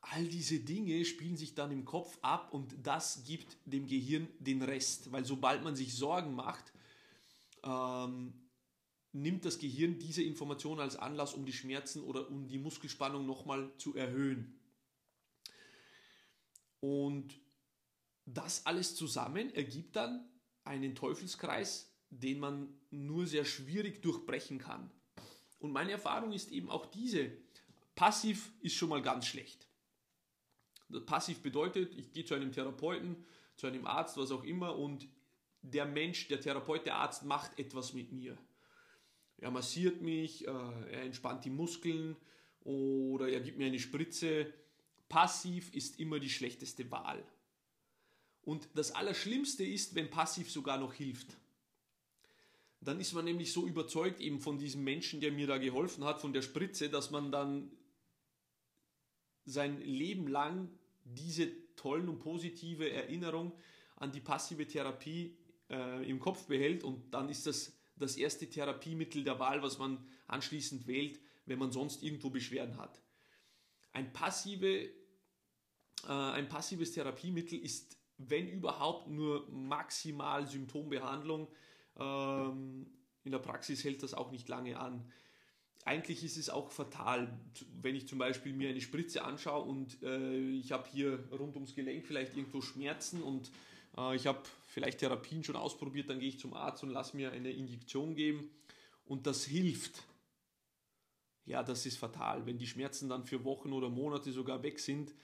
all 0.00 0.24
diese 0.26 0.60
Dinge 0.60 1.04
spielen 1.04 1.36
sich 1.36 1.54
dann 1.54 1.70
im 1.70 1.84
Kopf 1.84 2.18
ab 2.22 2.52
und 2.52 2.74
das 2.82 3.24
gibt 3.24 3.56
dem 3.64 3.86
Gehirn 3.86 4.28
den 4.38 4.62
Rest, 4.62 5.12
weil 5.12 5.24
sobald 5.24 5.62
man 5.62 5.76
sich 5.76 5.94
Sorgen 5.94 6.34
macht, 6.34 6.72
ähm, 7.62 8.32
nimmt 9.12 9.44
das 9.44 9.58
Gehirn 9.58 9.98
diese 9.98 10.22
Information 10.22 10.80
als 10.80 10.96
Anlass, 10.96 11.34
um 11.34 11.44
die 11.44 11.52
Schmerzen 11.52 12.02
oder 12.02 12.28
um 12.28 12.46
die 12.46 12.58
Muskelspannung 12.58 13.26
nochmal 13.26 13.70
zu 13.76 13.94
erhöhen. 13.94 14.58
Und 16.80 17.38
das 18.24 18.64
alles 18.64 18.94
zusammen 18.94 19.52
ergibt 19.54 19.96
dann 19.96 20.28
einen 20.64 20.94
Teufelskreis, 20.94 21.92
den 22.10 22.38
man 22.38 22.68
nur 22.90 23.26
sehr 23.26 23.44
schwierig 23.44 24.02
durchbrechen 24.02 24.58
kann. 24.58 24.90
Und 25.58 25.72
meine 25.72 25.92
Erfahrung 25.92 26.32
ist 26.32 26.50
eben 26.50 26.70
auch 26.70 26.86
diese. 26.86 27.30
Passiv 27.94 28.52
ist 28.60 28.74
schon 28.74 28.88
mal 28.88 29.02
ganz 29.02 29.26
schlecht. 29.26 29.69
Passiv 31.06 31.42
bedeutet, 31.42 31.94
ich 31.94 32.12
gehe 32.12 32.24
zu 32.24 32.34
einem 32.34 32.52
Therapeuten, 32.52 33.24
zu 33.56 33.66
einem 33.66 33.86
Arzt, 33.86 34.16
was 34.16 34.30
auch 34.30 34.44
immer, 34.44 34.76
und 34.76 35.08
der 35.62 35.86
Mensch, 35.86 36.28
der 36.28 36.40
Therapeut, 36.40 36.86
der 36.86 36.96
Arzt 36.96 37.24
macht 37.24 37.58
etwas 37.58 37.92
mit 37.92 38.12
mir. 38.12 38.36
Er 39.38 39.50
massiert 39.50 40.00
mich, 40.02 40.46
äh, 40.46 40.50
er 40.50 41.02
entspannt 41.02 41.44
die 41.44 41.50
Muskeln 41.50 42.16
oder 42.60 43.28
er 43.28 43.40
gibt 43.40 43.58
mir 43.58 43.66
eine 43.66 43.78
Spritze. 43.78 44.52
Passiv 45.08 45.74
ist 45.74 45.98
immer 45.98 46.18
die 46.18 46.30
schlechteste 46.30 46.90
Wahl. 46.90 47.24
Und 48.42 48.68
das 48.74 48.92
Allerschlimmste 48.92 49.64
ist, 49.64 49.94
wenn 49.94 50.10
passiv 50.10 50.50
sogar 50.50 50.78
noch 50.78 50.94
hilft. 50.94 51.36
Dann 52.80 53.00
ist 53.00 53.12
man 53.12 53.26
nämlich 53.26 53.52
so 53.52 53.66
überzeugt 53.66 54.20
eben 54.20 54.40
von 54.40 54.58
diesem 54.58 54.82
Menschen, 54.82 55.20
der 55.20 55.32
mir 55.32 55.46
da 55.46 55.58
geholfen 55.58 56.04
hat, 56.04 56.20
von 56.20 56.32
der 56.32 56.42
Spritze, 56.42 56.88
dass 56.88 57.10
man 57.10 57.30
dann 57.30 57.70
sein 59.44 59.80
Leben 59.82 60.28
lang 60.28 60.70
diese 61.14 61.74
tollen 61.76 62.08
und 62.08 62.18
positive 62.18 62.90
Erinnerung 62.90 63.52
an 63.96 64.12
die 64.12 64.20
passive 64.20 64.66
Therapie 64.66 65.36
äh, 65.68 66.08
im 66.08 66.18
Kopf 66.18 66.46
behält 66.46 66.84
und 66.84 67.12
dann 67.12 67.28
ist 67.28 67.46
das 67.46 67.76
das 68.00 68.16
erste 68.16 68.48
Therapiemittel 68.48 69.22
der 69.24 69.38
Wahl, 69.38 69.62
was 69.62 69.78
man 69.78 70.04
anschließend 70.26 70.86
wählt, 70.86 71.20
wenn 71.44 71.58
man 71.58 71.70
sonst 71.70 72.02
irgendwo 72.02 72.30
Beschwerden 72.30 72.78
hat. 72.78 73.00
Ein, 73.92 74.12
passive, 74.12 74.84
äh, 74.86 74.92
ein 76.08 76.48
passives 76.48 76.92
Therapiemittel 76.92 77.58
ist, 77.58 77.98
wenn 78.16 78.48
überhaupt, 78.48 79.08
nur 79.08 79.48
maximal 79.50 80.46
Symptombehandlung. 80.46 81.48
Ähm, 81.98 82.90
in 83.22 83.32
der 83.32 83.38
Praxis 83.38 83.84
hält 83.84 84.02
das 84.02 84.14
auch 84.14 84.30
nicht 84.30 84.48
lange 84.48 84.78
an 84.78 85.10
eigentlich 85.84 86.22
ist 86.24 86.36
es 86.36 86.50
auch 86.50 86.70
fatal, 86.70 87.38
wenn 87.80 87.96
ich 87.96 88.06
zum 88.06 88.18
Beispiel 88.18 88.52
mir 88.52 88.68
eine 88.68 88.80
Spritze 88.80 89.24
anschaue 89.24 89.64
und 89.64 90.02
äh, 90.02 90.38
ich 90.50 90.72
habe 90.72 90.88
hier 90.92 91.24
rund 91.32 91.54
ums 91.54 91.74
Gelenk 91.74 92.06
vielleicht 92.06 92.36
irgendwo 92.36 92.60
Schmerzen 92.60 93.22
und 93.22 93.50
äh, 93.96 94.14
ich 94.14 94.26
habe 94.26 94.42
vielleicht 94.66 94.98
Therapien 94.98 95.42
schon 95.42 95.56
ausprobiert, 95.56 96.10
dann 96.10 96.20
gehe 96.20 96.28
ich 96.28 96.38
zum 96.38 96.54
Arzt 96.54 96.82
und 96.82 96.90
lasse 96.90 97.16
mir 97.16 97.32
eine 97.32 97.50
Injektion 97.50 98.14
geben 98.14 98.50
und 99.04 99.26
das 99.26 99.44
hilft. 99.44 100.02
Ja, 101.46 101.62
das 101.62 101.86
ist 101.86 101.98
fatal. 101.98 102.46
Wenn 102.46 102.58
die 102.58 102.66
Schmerzen 102.66 103.08
dann 103.08 103.24
für 103.24 103.44
Wochen 103.44 103.72
oder 103.72 103.88
Monate 103.88 104.30
sogar 104.30 104.62
weg 104.62 104.78
sind, 104.78 105.14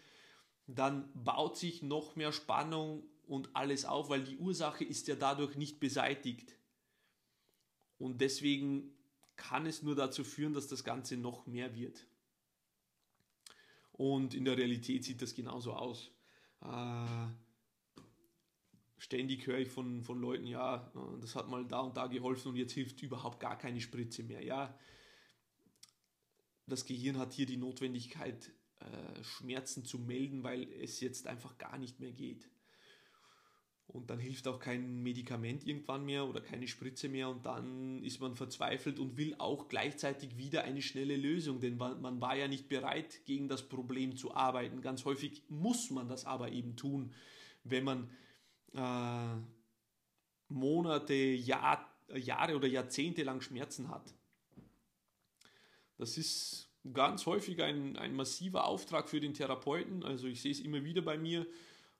dann 0.67 1.09
baut 1.15 1.57
sich 1.57 1.83
noch 1.83 2.17
mehr 2.17 2.33
Spannung 2.33 3.05
und 3.27 3.55
alles 3.55 3.85
auf, 3.85 4.09
weil 4.09 4.25
die 4.25 4.39
Ursache 4.39 4.85
ist 4.85 5.07
ja 5.07 5.15
dadurch 5.15 5.57
nicht 5.57 5.79
beseitigt. 5.79 6.57
Und 7.99 8.21
deswegen 8.21 8.96
kann 9.37 9.67
es 9.67 9.83
nur 9.83 9.95
dazu 9.95 10.25
führen, 10.25 10.55
dass 10.55 10.69
das 10.69 10.85
Ganze 10.85 11.17
noch 11.17 11.47
mehr 11.47 11.75
wird. 11.75 12.07
Und 13.93 14.35
in 14.35 14.45
der 14.45 14.57
Realität 14.57 15.05
sieht 15.05 15.23
das 15.23 15.35
genauso 15.35 15.73
aus. 15.73 16.11
Äh, 16.61 17.29
ständig 18.99 19.47
höre 19.47 19.59
ich 19.59 19.69
von, 19.69 20.03
von 20.03 20.21
Leuten, 20.21 20.47
ja, 20.47 20.93
das 21.21 21.35
hat 21.35 21.49
mal 21.49 21.67
da 21.67 21.81
und 21.81 21.97
da 21.97 22.07
geholfen 22.07 22.49
und 22.49 22.57
jetzt 22.57 22.73
hilft 22.73 23.03
überhaupt 23.03 23.41
gar 23.41 23.57
keine 23.57 23.81
Spritze 23.81 24.23
mehr. 24.23 24.45
Ja, 24.45 24.79
das 26.67 26.85
Gehirn 26.85 27.19
hat 27.19 27.33
hier 27.33 27.47
die 27.47 27.57
Notwendigkeit, 27.57 28.53
äh, 28.81 29.23
Schmerzen 29.23 29.85
zu 29.85 29.99
melden, 29.99 30.43
weil 30.43 30.71
es 30.73 31.01
jetzt 31.01 31.27
einfach 31.27 31.57
gar 31.59 31.79
nicht 31.79 32.01
mehr 32.01 32.13
geht. 32.13 32.49
Und 33.89 34.11
dann 34.11 34.19
hilft 34.19 34.49
auch 34.49 34.59
kein 34.59 35.03
Medikament 35.03 35.67
irgendwann 35.67 36.05
mehr 36.05 36.27
oder 36.27 36.41
keine 36.41 36.67
Spritze 36.67 37.09
mehr 37.09 37.29
und 37.29 37.47
dann 37.47 38.03
ist 38.03 38.21
man 38.21 38.35
verzweifelt 38.35 38.99
und 38.99 39.17
will 39.17 39.37
auch 39.39 39.69
gleichzeitig 39.69 40.37
wieder 40.37 40.65
eine 40.65 40.83
schnelle 40.83 41.17
Lösung, 41.17 41.61
denn 41.61 41.77
man 41.77 42.21
war 42.21 42.37
ja 42.37 42.49
nicht 42.49 42.69
bereit, 42.69 43.25
gegen 43.25 43.49
das 43.49 43.69
Problem 43.69 44.17
zu 44.17 44.35
arbeiten. 44.35 44.83
Ganz 44.83 45.05
häufig 45.05 45.45
muss 45.49 45.91
man 45.91 46.09
das 46.09 46.27
aber 46.27 46.51
eben 46.51 46.77
tun, 46.77 47.15
wenn 47.63 47.85
man 47.85 48.11
äh, 48.75 49.37
Monate, 50.49 51.15
Jahr, 51.15 51.89
Jahre 52.15 52.57
oder 52.57 52.69
Jahrzehnte 52.69 53.23
lang 53.23 53.41
Schmerzen 53.41 53.89
hat. 53.89 54.15
Das 55.97 56.19
ist 56.19 56.71
ganz 56.93 57.27
häufig 57.27 57.63
ein, 57.63 57.97
ein 57.97 58.15
massiver 58.15 58.67
Auftrag 58.67 59.09
für 59.09 59.21
den 59.21 59.35
Therapeuten. 59.35 60.03
Also 60.03 60.27
ich 60.27 60.41
sehe 60.41 60.53
es 60.53 60.61
immer 60.61 60.85
wieder 60.85 61.03
bei 61.03 61.19
mir 61.19 61.47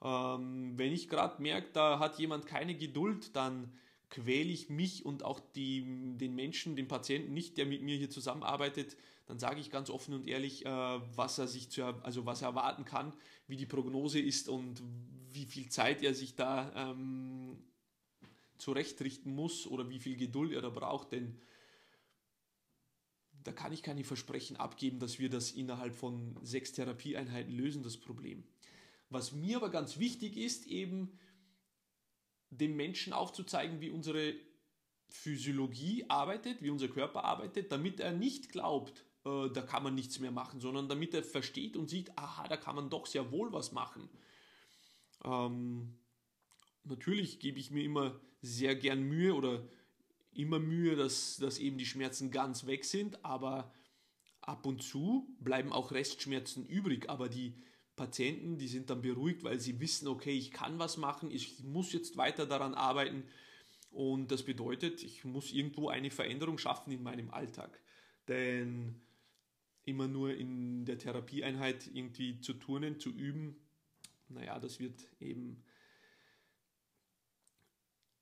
ähm, 0.03 0.75
wenn 0.77 0.93
ich 0.93 1.09
gerade 1.09 1.41
merke, 1.43 1.71
da 1.73 1.99
hat 1.99 2.19
jemand 2.19 2.47
keine 2.47 2.75
Geduld, 2.75 3.35
dann 3.35 3.73
quäle 4.11 4.53
ich 4.53 4.71
mich 4.71 5.05
und 5.05 5.25
auch 5.25 5.41
die, 5.55 6.17
den 6.17 6.35
Menschen, 6.35 6.77
den 6.77 6.89
Patienten 6.89 7.35
nicht, 7.35 7.59
der 7.59 7.67
mit 7.67 7.83
mir 7.83 7.97
hier 7.97 8.11
zusammenarbeitet, 8.11 8.97
dann 9.27 9.39
sage 9.39 9.61
ich 9.61 9.71
ganz 9.71 9.91
offen 9.91 10.15
und 10.15 10.29
ehrlich, 10.29 10.65
äh, 10.65 10.71
was 10.71 11.39
er 11.39 11.49
sich 11.49 11.71
zu, 11.71 11.85
also 11.85 12.27
was 12.27 12.43
er 12.43 12.49
erwarten 12.49 12.85
kann, 12.85 13.13
wie 13.49 13.57
die 13.57 13.67
Prognose 13.67 14.21
ist 14.21 14.49
und 14.49 14.83
wie 15.33 15.45
viel 15.45 15.69
Zeit 15.69 16.03
er 16.03 16.15
sich 16.15 16.37
da 16.37 16.73
ähm, 16.75 17.59
zurechtrichten 18.59 19.35
muss 19.35 19.67
oder 19.67 19.91
wie 19.91 19.99
viel 19.99 20.17
Geduld 20.17 20.53
er 20.53 20.63
da 20.63 20.71
braucht, 20.71 21.13
denn 21.13 21.41
da 23.43 23.53
kann 23.53 23.73
ich 23.73 23.83
keine 23.83 24.03
Versprechen 24.03 24.57
abgeben, 24.57 24.99
dass 24.99 25.19
wir 25.19 25.31
das 25.31 25.53
innerhalb 25.53 25.95
von 25.95 26.37
sechs 26.43 26.73
Therapieeinheiten 26.73 27.55
lösen, 27.55 27.83
das 27.83 27.97
Problem. 27.97 28.45
Was 29.09 29.33
mir 29.33 29.57
aber 29.57 29.71
ganz 29.71 29.99
wichtig 29.99 30.37
ist, 30.37 30.67
eben 30.67 31.19
dem 32.51 32.77
Menschen 32.77 33.13
aufzuzeigen, 33.13 33.81
wie 33.81 33.91
unsere 33.91 34.35
Physiologie 35.09 36.05
arbeitet, 36.09 36.63
wie 36.63 36.71
unser 36.71 36.89
Körper 36.89 37.25
arbeitet, 37.25 37.71
damit 37.71 38.01
er 38.01 38.13
nicht 38.13 38.51
glaubt, 38.51 39.05
äh, 39.25 39.51
da 39.51 39.63
kann 39.63 39.83
man 39.83 39.95
nichts 39.95 40.19
mehr 40.19 40.33
machen, 40.33 40.61
sondern 40.61 40.89
damit 40.89 41.15
er 41.15 41.23
versteht 41.23 41.77
und 41.77 41.89
sieht, 41.89 42.17
aha, 42.19 42.49
da 42.49 42.57
kann 42.57 42.77
man 42.77 42.91
doch 42.91 43.07
sehr 43.07 43.31
wohl 43.31 43.53
was 43.53 43.73
machen. 43.73 44.09
Ähm, 45.25 45.99
natürlich 46.85 47.39
gebe 47.39 47.59
ich 47.59 47.71
mir 47.71 47.85
immer 47.85 48.21
sehr 48.43 48.75
gern 48.77 49.03
Mühe 49.03 49.35
oder 49.35 49.69
immer 50.33 50.59
Mühe, 50.59 50.97
dass, 50.97 51.37
dass 51.37 51.59
eben 51.59 51.79
die 51.79 51.87
Schmerzen 51.87 52.31
ganz 52.31 52.67
weg 52.67 52.85
sind, 52.85 53.25
aber 53.25 53.73
ab 54.41 54.67
und 54.67 54.83
zu 54.83 55.35
bleiben 55.41 55.73
auch 55.73 55.93
Restschmerzen 55.93 56.67
übrig, 56.67 57.09
aber 57.09 57.29
die, 57.29 57.55
Patienten, 57.97 58.59
die 58.59 58.69
sind 58.69 58.91
dann 58.91 59.01
beruhigt, 59.01 59.43
weil 59.43 59.59
sie 59.59 59.81
wissen, 59.81 60.07
okay, 60.07 60.33
ich 60.33 60.51
kann 60.51 60.79
was 60.79 60.99
machen, 60.99 61.31
ich 61.31 61.65
muss 61.65 61.93
jetzt 61.93 62.17
weiter 62.17 62.47
daran 62.47 62.75
arbeiten. 62.75 63.25
Und 63.91 64.31
das 64.31 64.43
bedeutet, 64.43 65.03
ich 65.03 65.25
muss 65.25 65.53
irgendwo 65.53 65.89
eine 65.89 66.11
Veränderung 66.11 66.59
schaffen 66.59 66.93
in 66.93 67.03
meinem 67.03 67.31
Alltag. 67.31 67.81
Denn 68.29 69.01
immer 69.85 70.09
nur 70.09 70.35
in 70.35 70.85
der 70.85 70.99
Therapieeinheit 70.99 71.87
irgendwie 71.87 72.41
zu 72.41 72.55
turnen, 72.55 73.01
zu 73.01 73.11
üben, 73.11 73.57
naja, 74.29 74.59
das 74.59 74.81
wird 74.81 75.01
eben 75.21 75.65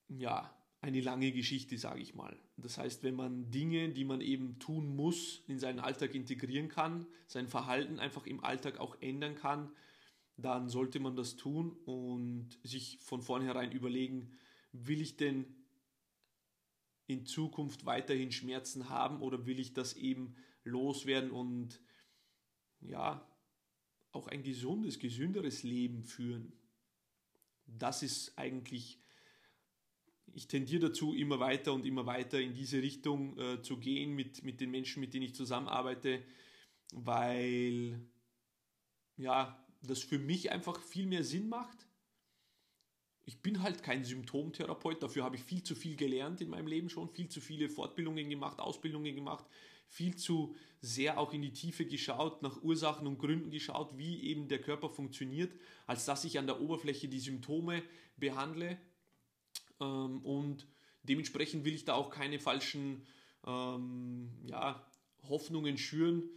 ja 0.08 0.54
eine 0.84 1.00
lange 1.00 1.32
Geschichte, 1.32 1.78
sage 1.78 2.02
ich 2.02 2.14
mal. 2.14 2.38
Das 2.58 2.76
heißt, 2.76 3.02
wenn 3.04 3.14
man 3.14 3.50
Dinge, 3.50 3.88
die 3.88 4.04
man 4.04 4.20
eben 4.20 4.58
tun 4.58 4.94
muss, 4.94 5.42
in 5.48 5.58
seinen 5.58 5.78
Alltag 5.78 6.14
integrieren 6.14 6.68
kann, 6.68 7.06
sein 7.26 7.48
Verhalten 7.48 7.98
einfach 7.98 8.26
im 8.26 8.44
Alltag 8.44 8.78
auch 8.78 9.00
ändern 9.00 9.34
kann, 9.34 9.70
dann 10.36 10.68
sollte 10.68 11.00
man 11.00 11.16
das 11.16 11.36
tun 11.36 11.72
und 11.86 12.58
sich 12.62 12.98
von 13.00 13.22
vornherein 13.22 13.72
überlegen, 13.72 14.36
will 14.72 15.00
ich 15.00 15.16
denn 15.16 15.46
in 17.06 17.24
Zukunft 17.24 17.86
weiterhin 17.86 18.30
Schmerzen 18.30 18.90
haben 18.90 19.22
oder 19.22 19.46
will 19.46 19.58
ich 19.58 19.72
das 19.72 19.94
eben 19.94 20.36
loswerden 20.64 21.30
und 21.30 21.80
ja, 22.82 23.26
auch 24.12 24.26
ein 24.26 24.42
gesundes, 24.42 24.98
gesünderes 24.98 25.62
Leben 25.62 26.04
führen. 26.04 26.52
Das 27.66 28.02
ist 28.02 28.36
eigentlich 28.36 28.98
ich 30.32 30.48
tendiere 30.48 30.88
dazu, 30.88 31.14
immer 31.14 31.38
weiter 31.40 31.72
und 31.72 31.84
immer 31.84 32.06
weiter 32.06 32.40
in 32.40 32.54
diese 32.54 32.82
Richtung 32.82 33.38
äh, 33.38 33.62
zu 33.62 33.78
gehen 33.78 34.14
mit, 34.14 34.42
mit 34.42 34.60
den 34.60 34.70
Menschen, 34.70 35.00
mit 35.00 35.14
denen 35.14 35.26
ich 35.26 35.34
zusammenarbeite, 35.34 36.22
weil 36.92 38.00
ja, 39.16 39.64
das 39.82 40.02
für 40.02 40.18
mich 40.18 40.50
einfach 40.50 40.80
viel 40.80 41.06
mehr 41.06 41.24
Sinn 41.24 41.48
macht. 41.48 41.86
Ich 43.26 43.40
bin 43.40 43.62
halt 43.62 43.82
kein 43.82 44.04
Symptomtherapeut, 44.04 45.02
dafür 45.02 45.24
habe 45.24 45.36
ich 45.36 45.42
viel 45.42 45.62
zu 45.62 45.74
viel 45.74 45.96
gelernt 45.96 46.40
in 46.40 46.50
meinem 46.50 46.66
Leben 46.66 46.90
schon, 46.90 47.08
viel 47.08 47.28
zu 47.28 47.40
viele 47.40 47.68
Fortbildungen 47.68 48.28
gemacht, 48.28 48.58
Ausbildungen 48.58 49.14
gemacht, 49.14 49.46
viel 49.86 50.16
zu 50.16 50.56
sehr 50.80 51.18
auch 51.18 51.32
in 51.32 51.40
die 51.40 51.52
Tiefe 51.52 51.86
geschaut, 51.86 52.42
nach 52.42 52.62
Ursachen 52.62 53.06
und 53.06 53.18
Gründen 53.18 53.50
geschaut, 53.50 53.96
wie 53.96 54.22
eben 54.24 54.48
der 54.48 54.60
Körper 54.60 54.90
funktioniert, 54.90 55.54
als 55.86 56.04
dass 56.04 56.24
ich 56.24 56.38
an 56.38 56.46
der 56.46 56.60
Oberfläche 56.60 57.08
die 57.08 57.20
Symptome 57.20 57.82
behandle 58.16 58.78
ähm, 59.80 60.20
und 60.22 60.66
dementsprechend 61.02 61.64
will 61.64 61.74
ich 61.74 61.84
da 61.84 61.94
auch 61.94 62.10
keine 62.10 62.38
falschen 62.38 63.06
ähm, 63.46 64.30
ja, 64.46 64.84
Hoffnungen 65.28 65.78
schüren, 65.78 66.28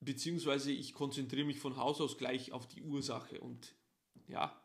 beziehungsweise 0.00 0.72
ich 0.72 0.94
konzentriere 0.94 1.46
mich 1.46 1.58
von 1.58 1.76
Haus 1.76 2.00
aus 2.00 2.18
gleich 2.18 2.52
auf 2.52 2.66
die 2.66 2.82
Ursache. 2.82 3.40
Und 3.40 3.74
ja, 4.28 4.60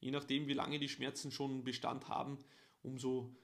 je 0.00 0.10
nachdem, 0.10 0.48
wie 0.48 0.54
lange 0.54 0.78
die 0.78 0.88
Schmerzen 0.88 1.30
schon 1.30 1.64
Bestand 1.64 2.08
haben, 2.08 2.38
umso 2.82 3.34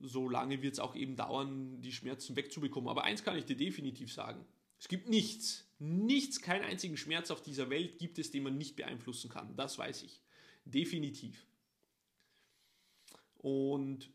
so 0.00 0.28
lange 0.28 0.62
wird 0.62 0.74
es 0.74 0.80
auch 0.80 0.94
eben 0.94 1.16
dauern, 1.16 1.80
die 1.80 1.92
Schmerzen 1.92 2.36
wegzubekommen. 2.36 2.88
Aber 2.88 3.04
eins 3.04 3.22
kann 3.22 3.38
ich 3.38 3.44
dir 3.44 3.56
definitiv 3.56 4.12
sagen. 4.12 4.44
Es 4.78 4.88
gibt 4.88 5.08
nichts, 5.08 5.64
nichts, 5.78 6.42
keinen 6.42 6.64
einzigen 6.64 6.96
Schmerz 6.96 7.30
auf 7.30 7.42
dieser 7.42 7.70
Welt 7.70 7.98
gibt 7.98 8.18
es, 8.18 8.30
den 8.30 8.42
man 8.42 8.58
nicht 8.58 8.76
beeinflussen 8.76 9.30
kann. 9.30 9.56
Das 9.56 9.78
weiß 9.78 10.02
ich. 10.02 10.20
Definitiv. 10.64 11.46
Und 13.38 14.10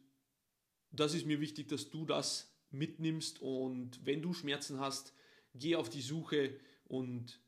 das 0.92 1.14
ist 1.14 1.26
mir 1.26 1.40
wichtig, 1.40 1.68
dass 1.68 1.90
du 1.90 2.06
das 2.06 2.54
mitnimmst. 2.72 3.42
Und 3.42 4.06
wenn 4.06 4.22
du 4.22 4.34
Schmerzen 4.34 4.80
hast, 4.80 5.14
geh 5.54 5.76
auf 5.76 5.90
die 5.90 6.02
Suche. 6.02 6.60
Und 6.86 7.40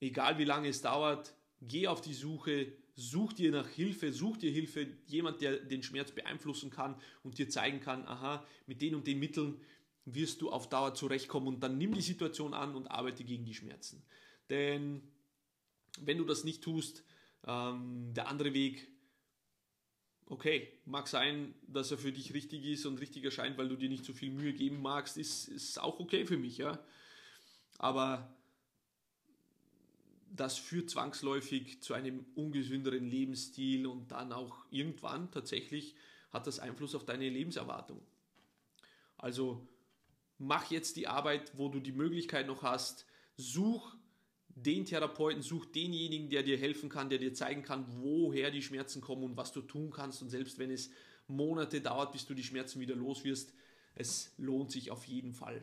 egal 0.00 0.38
wie 0.38 0.44
lange 0.44 0.68
es 0.68 0.82
dauert, 0.82 1.34
geh 1.60 1.86
auf 1.86 2.00
die 2.00 2.14
Suche, 2.14 2.72
such 2.94 3.32
dir 3.32 3.50
nach 3.50 3.68
Hilfe, 3.68 4.12
such 4.12 4.38
dir 4.38 4.50
Hilfe, 4.50 4.86
jemand, 5.06 5.40
der 5.40 5.58
den 5.58 5.82
Schmerz 5.82 6.12
beeinflussen 6.12 6.70
kann 6.70 7.00
und 7.22 7.38
dir 7.38 7.48
zeigen 7.48 7.80
kann, 7.80 8.06
aha, 8.06 8.46
mit 8.66 8.82
den 8.82 8.94
und 8.94 9.06
den 9.06 9.18
Mitteln 9.18 9.60
wirst 10.04 10.40
du 10.40 10.50
auf 10.50 10.68
Dauer 10.68 10.94
zurechtkommen. 10.94 11.48
Und 11.48 11.60
dann 11.60 11.78
nimm 11.78 11.94
die 11.94 12.00
Situation 12.00 12.54
an 12.54 12.74
und 12.74 12.88
arbeite 12.88 13.24
gegen 13.24 13.44
die 13.44 13.54
Schmerzen. 13.54 14.02
Denn 14.48 15.02
wenn 16.00 16.18
du 16.18 16.24
das 16.24 16.44
nicht 16.44 16.62
tust, 16.62 17.04
ähm, 17.46 18.12
der 18.14 18.28
andere 18.28 18.54
Weg 18.54 18.89
okay, 20.30 20.68
mag 20.86 21.08
sein, 21.08 21.54
dass 21.66 21.90
er 21.90 21.98
für 21.98 22.12
dich 22.12 22.32
richtig 22.32 22.64
ist 22.64 22.86
und 22.86 23.00
richtig 23.00 23.24
erscheint, 23.24 23.58
weil 23.58 23.68
du 23.68 23.76
dir 23.76 23.88
nicht 23.88 24.04
so 24.04 24.12
viel 24.12 24.30
Mühe 24.30 24.52
geben 24.52 24.80
magst, 24.80 25.18
ist, 25.18 25.48
ist 25.48 25.78
auch 25.80 25.98
okay 25.98 26.24
für 26.24 26.38
mich, 26.38 26.56
ja. 26.56 26.78
Aber 27.78 28.32
das 30.30 30.56
führt 30.56 30.88
zwangsläufig 30.88 31.82
zu 31.82 31.94
einem 31.94 32.24
ungesünderen 32.36 33.10
Lebensstil 33.10 33.88
und 33.88 34.12
dann 34.12 34.32
auch 34.32 34.64
irgendwann 34.70 35.32
tatsächlich 35.32 35.96
hat 36.30 36.46
das 36.46 36.60
Einfluss 36.60 36.94
auf 36.94 37.04
deine 37.04 37.28
Lebenserwartung. 37.28 38.00
Also 39.16 39.66
mach 40.38 40.70
jetzt 40.70 40.96
die 40.96 41.08
Arbeit, 41.08 41.58
wo 41.58 41.68
du 41.68 41.80
die 41.80 41.90
Möglichkeit 41.90 42.46
noch 42.46 42.62
hast, 42.62 43.04
such 43.36 43.96
den 44.54 44.84
Therapeuten, 44.84 45.42
such 45.42 45.66
denjenigen, 45.66 46.28
der 46.28 46.42
dir 46.42 46.58
helfen 46.58 46.88
kann, 46.88 47.08
der 47.08 47.18
dir 47.18 47.32
zeigen 47.34 47.62
kann, 47.62 47.86
woher 48.02 48.50
die 48.50 48.62
Schmerzen 48.62 49.00
kommen 49.00 49.22
und 49.22 49.36
was 49.36 49.52
du 49.52 49.62
tun 49.62 49.90
kannst. 49.90 50.22
Und 50.22 50.30
selbst 50.30 50.58
wenn 50.58 50.70
es 50.70 50.90
Monate 51.26 51.80
dauert, 51.80 52.12
bis 52.12 52.26
du 52.26 52.34
die 52.34 52.42
Schmerzen 52.42 52.80
wieder 52.80 52.94
los 52.94 53.24
wirst, 53.24 53.52
es 53.94 54.32
lohnt 54.36 54.70
sich 54.70 54.90
auf 54.90 55.04
jeden 55.04 55.32
Fall. 55.32 55.62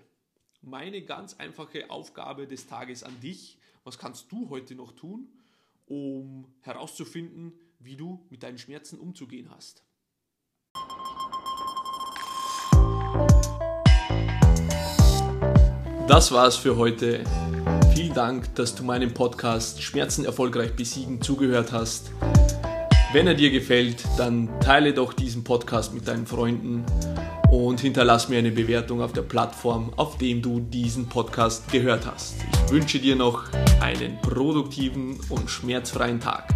Meine 0.61 1.01
ganz 1.03 1.35
einfache 1.35 1.89
Aufgabe 1.89 2.47
des 2.47 2.67
Tages 2.67 3.03
an 3.03 3.19
dich, 3.21 3.57
was 3.83 3.97
kannst 3.97 4.31
du 4.31 4.49
heute 4.49 4.75
noch 4.75 4.91
tun, 4.93 5.29
um 5.85 6.47
herauszufinden, 6.61 7.53
wie 7.79 7.95
du 7.95 8.25
mit 8.29 8.43
deinen 8.43 8.57
Schmerzen 8.57 8.99
umzugehen 8.99 9.49
hast. 9.49 9.83
Das 16.07 16.31
war's 16.31 16.55
für 16.55 16.77
heute. 16.77 17.23
Vielen 17.97 18.13
Dank, 18.13 18.53
dass 18.53 18.75
du 18.75 18.83
meinem 18.83 19.11
Podcast 19.11 19.81
Schmerzen 19.81 20.23
erfolgreich 20.23 20.75
besiegen 20.75 21.19
zugehört 21.19 21.71
hast. 21.71 22.11
Wenn 23.11 23.25
er 23.25 23.33
dir 23.33 23.49
gefällt, 23.49 24.03
dann 24.19 24.49
teile 24.59 24.93
doch 24.93 25.13
diesen 25.13 25.43
Podcast 25.43 25.95
mit 25.95 26.07
deinen 26.07 26.27
Freunden 26.27 26.85
und 27.49 27.79
hinterlass 27.79 28.29
mir 28.29 28.37
eine 28.37 28.51
Bewertung 28.51 29.01
auf 29.01 29.13
der 29.13 29.23
Plattform, 29.23 29.93
auf 29.95 30.19
dem 30.19 30.43
du 30.43 30.59
diesen 30.59 31.09
Podcast 31.09 31.71
gehört 31.71 32.05
hast. 32.05 32.35
Ich 32.67 32.71
wünsche 32.71 32.99
dir 32.99 33.15
noch 33.15 33.45
einen 33.81 34.21
produktiven 34.21 35.19
und 35.29 35.49
schmerzfreien 35.49 36.19
Tag. 36.19 36.53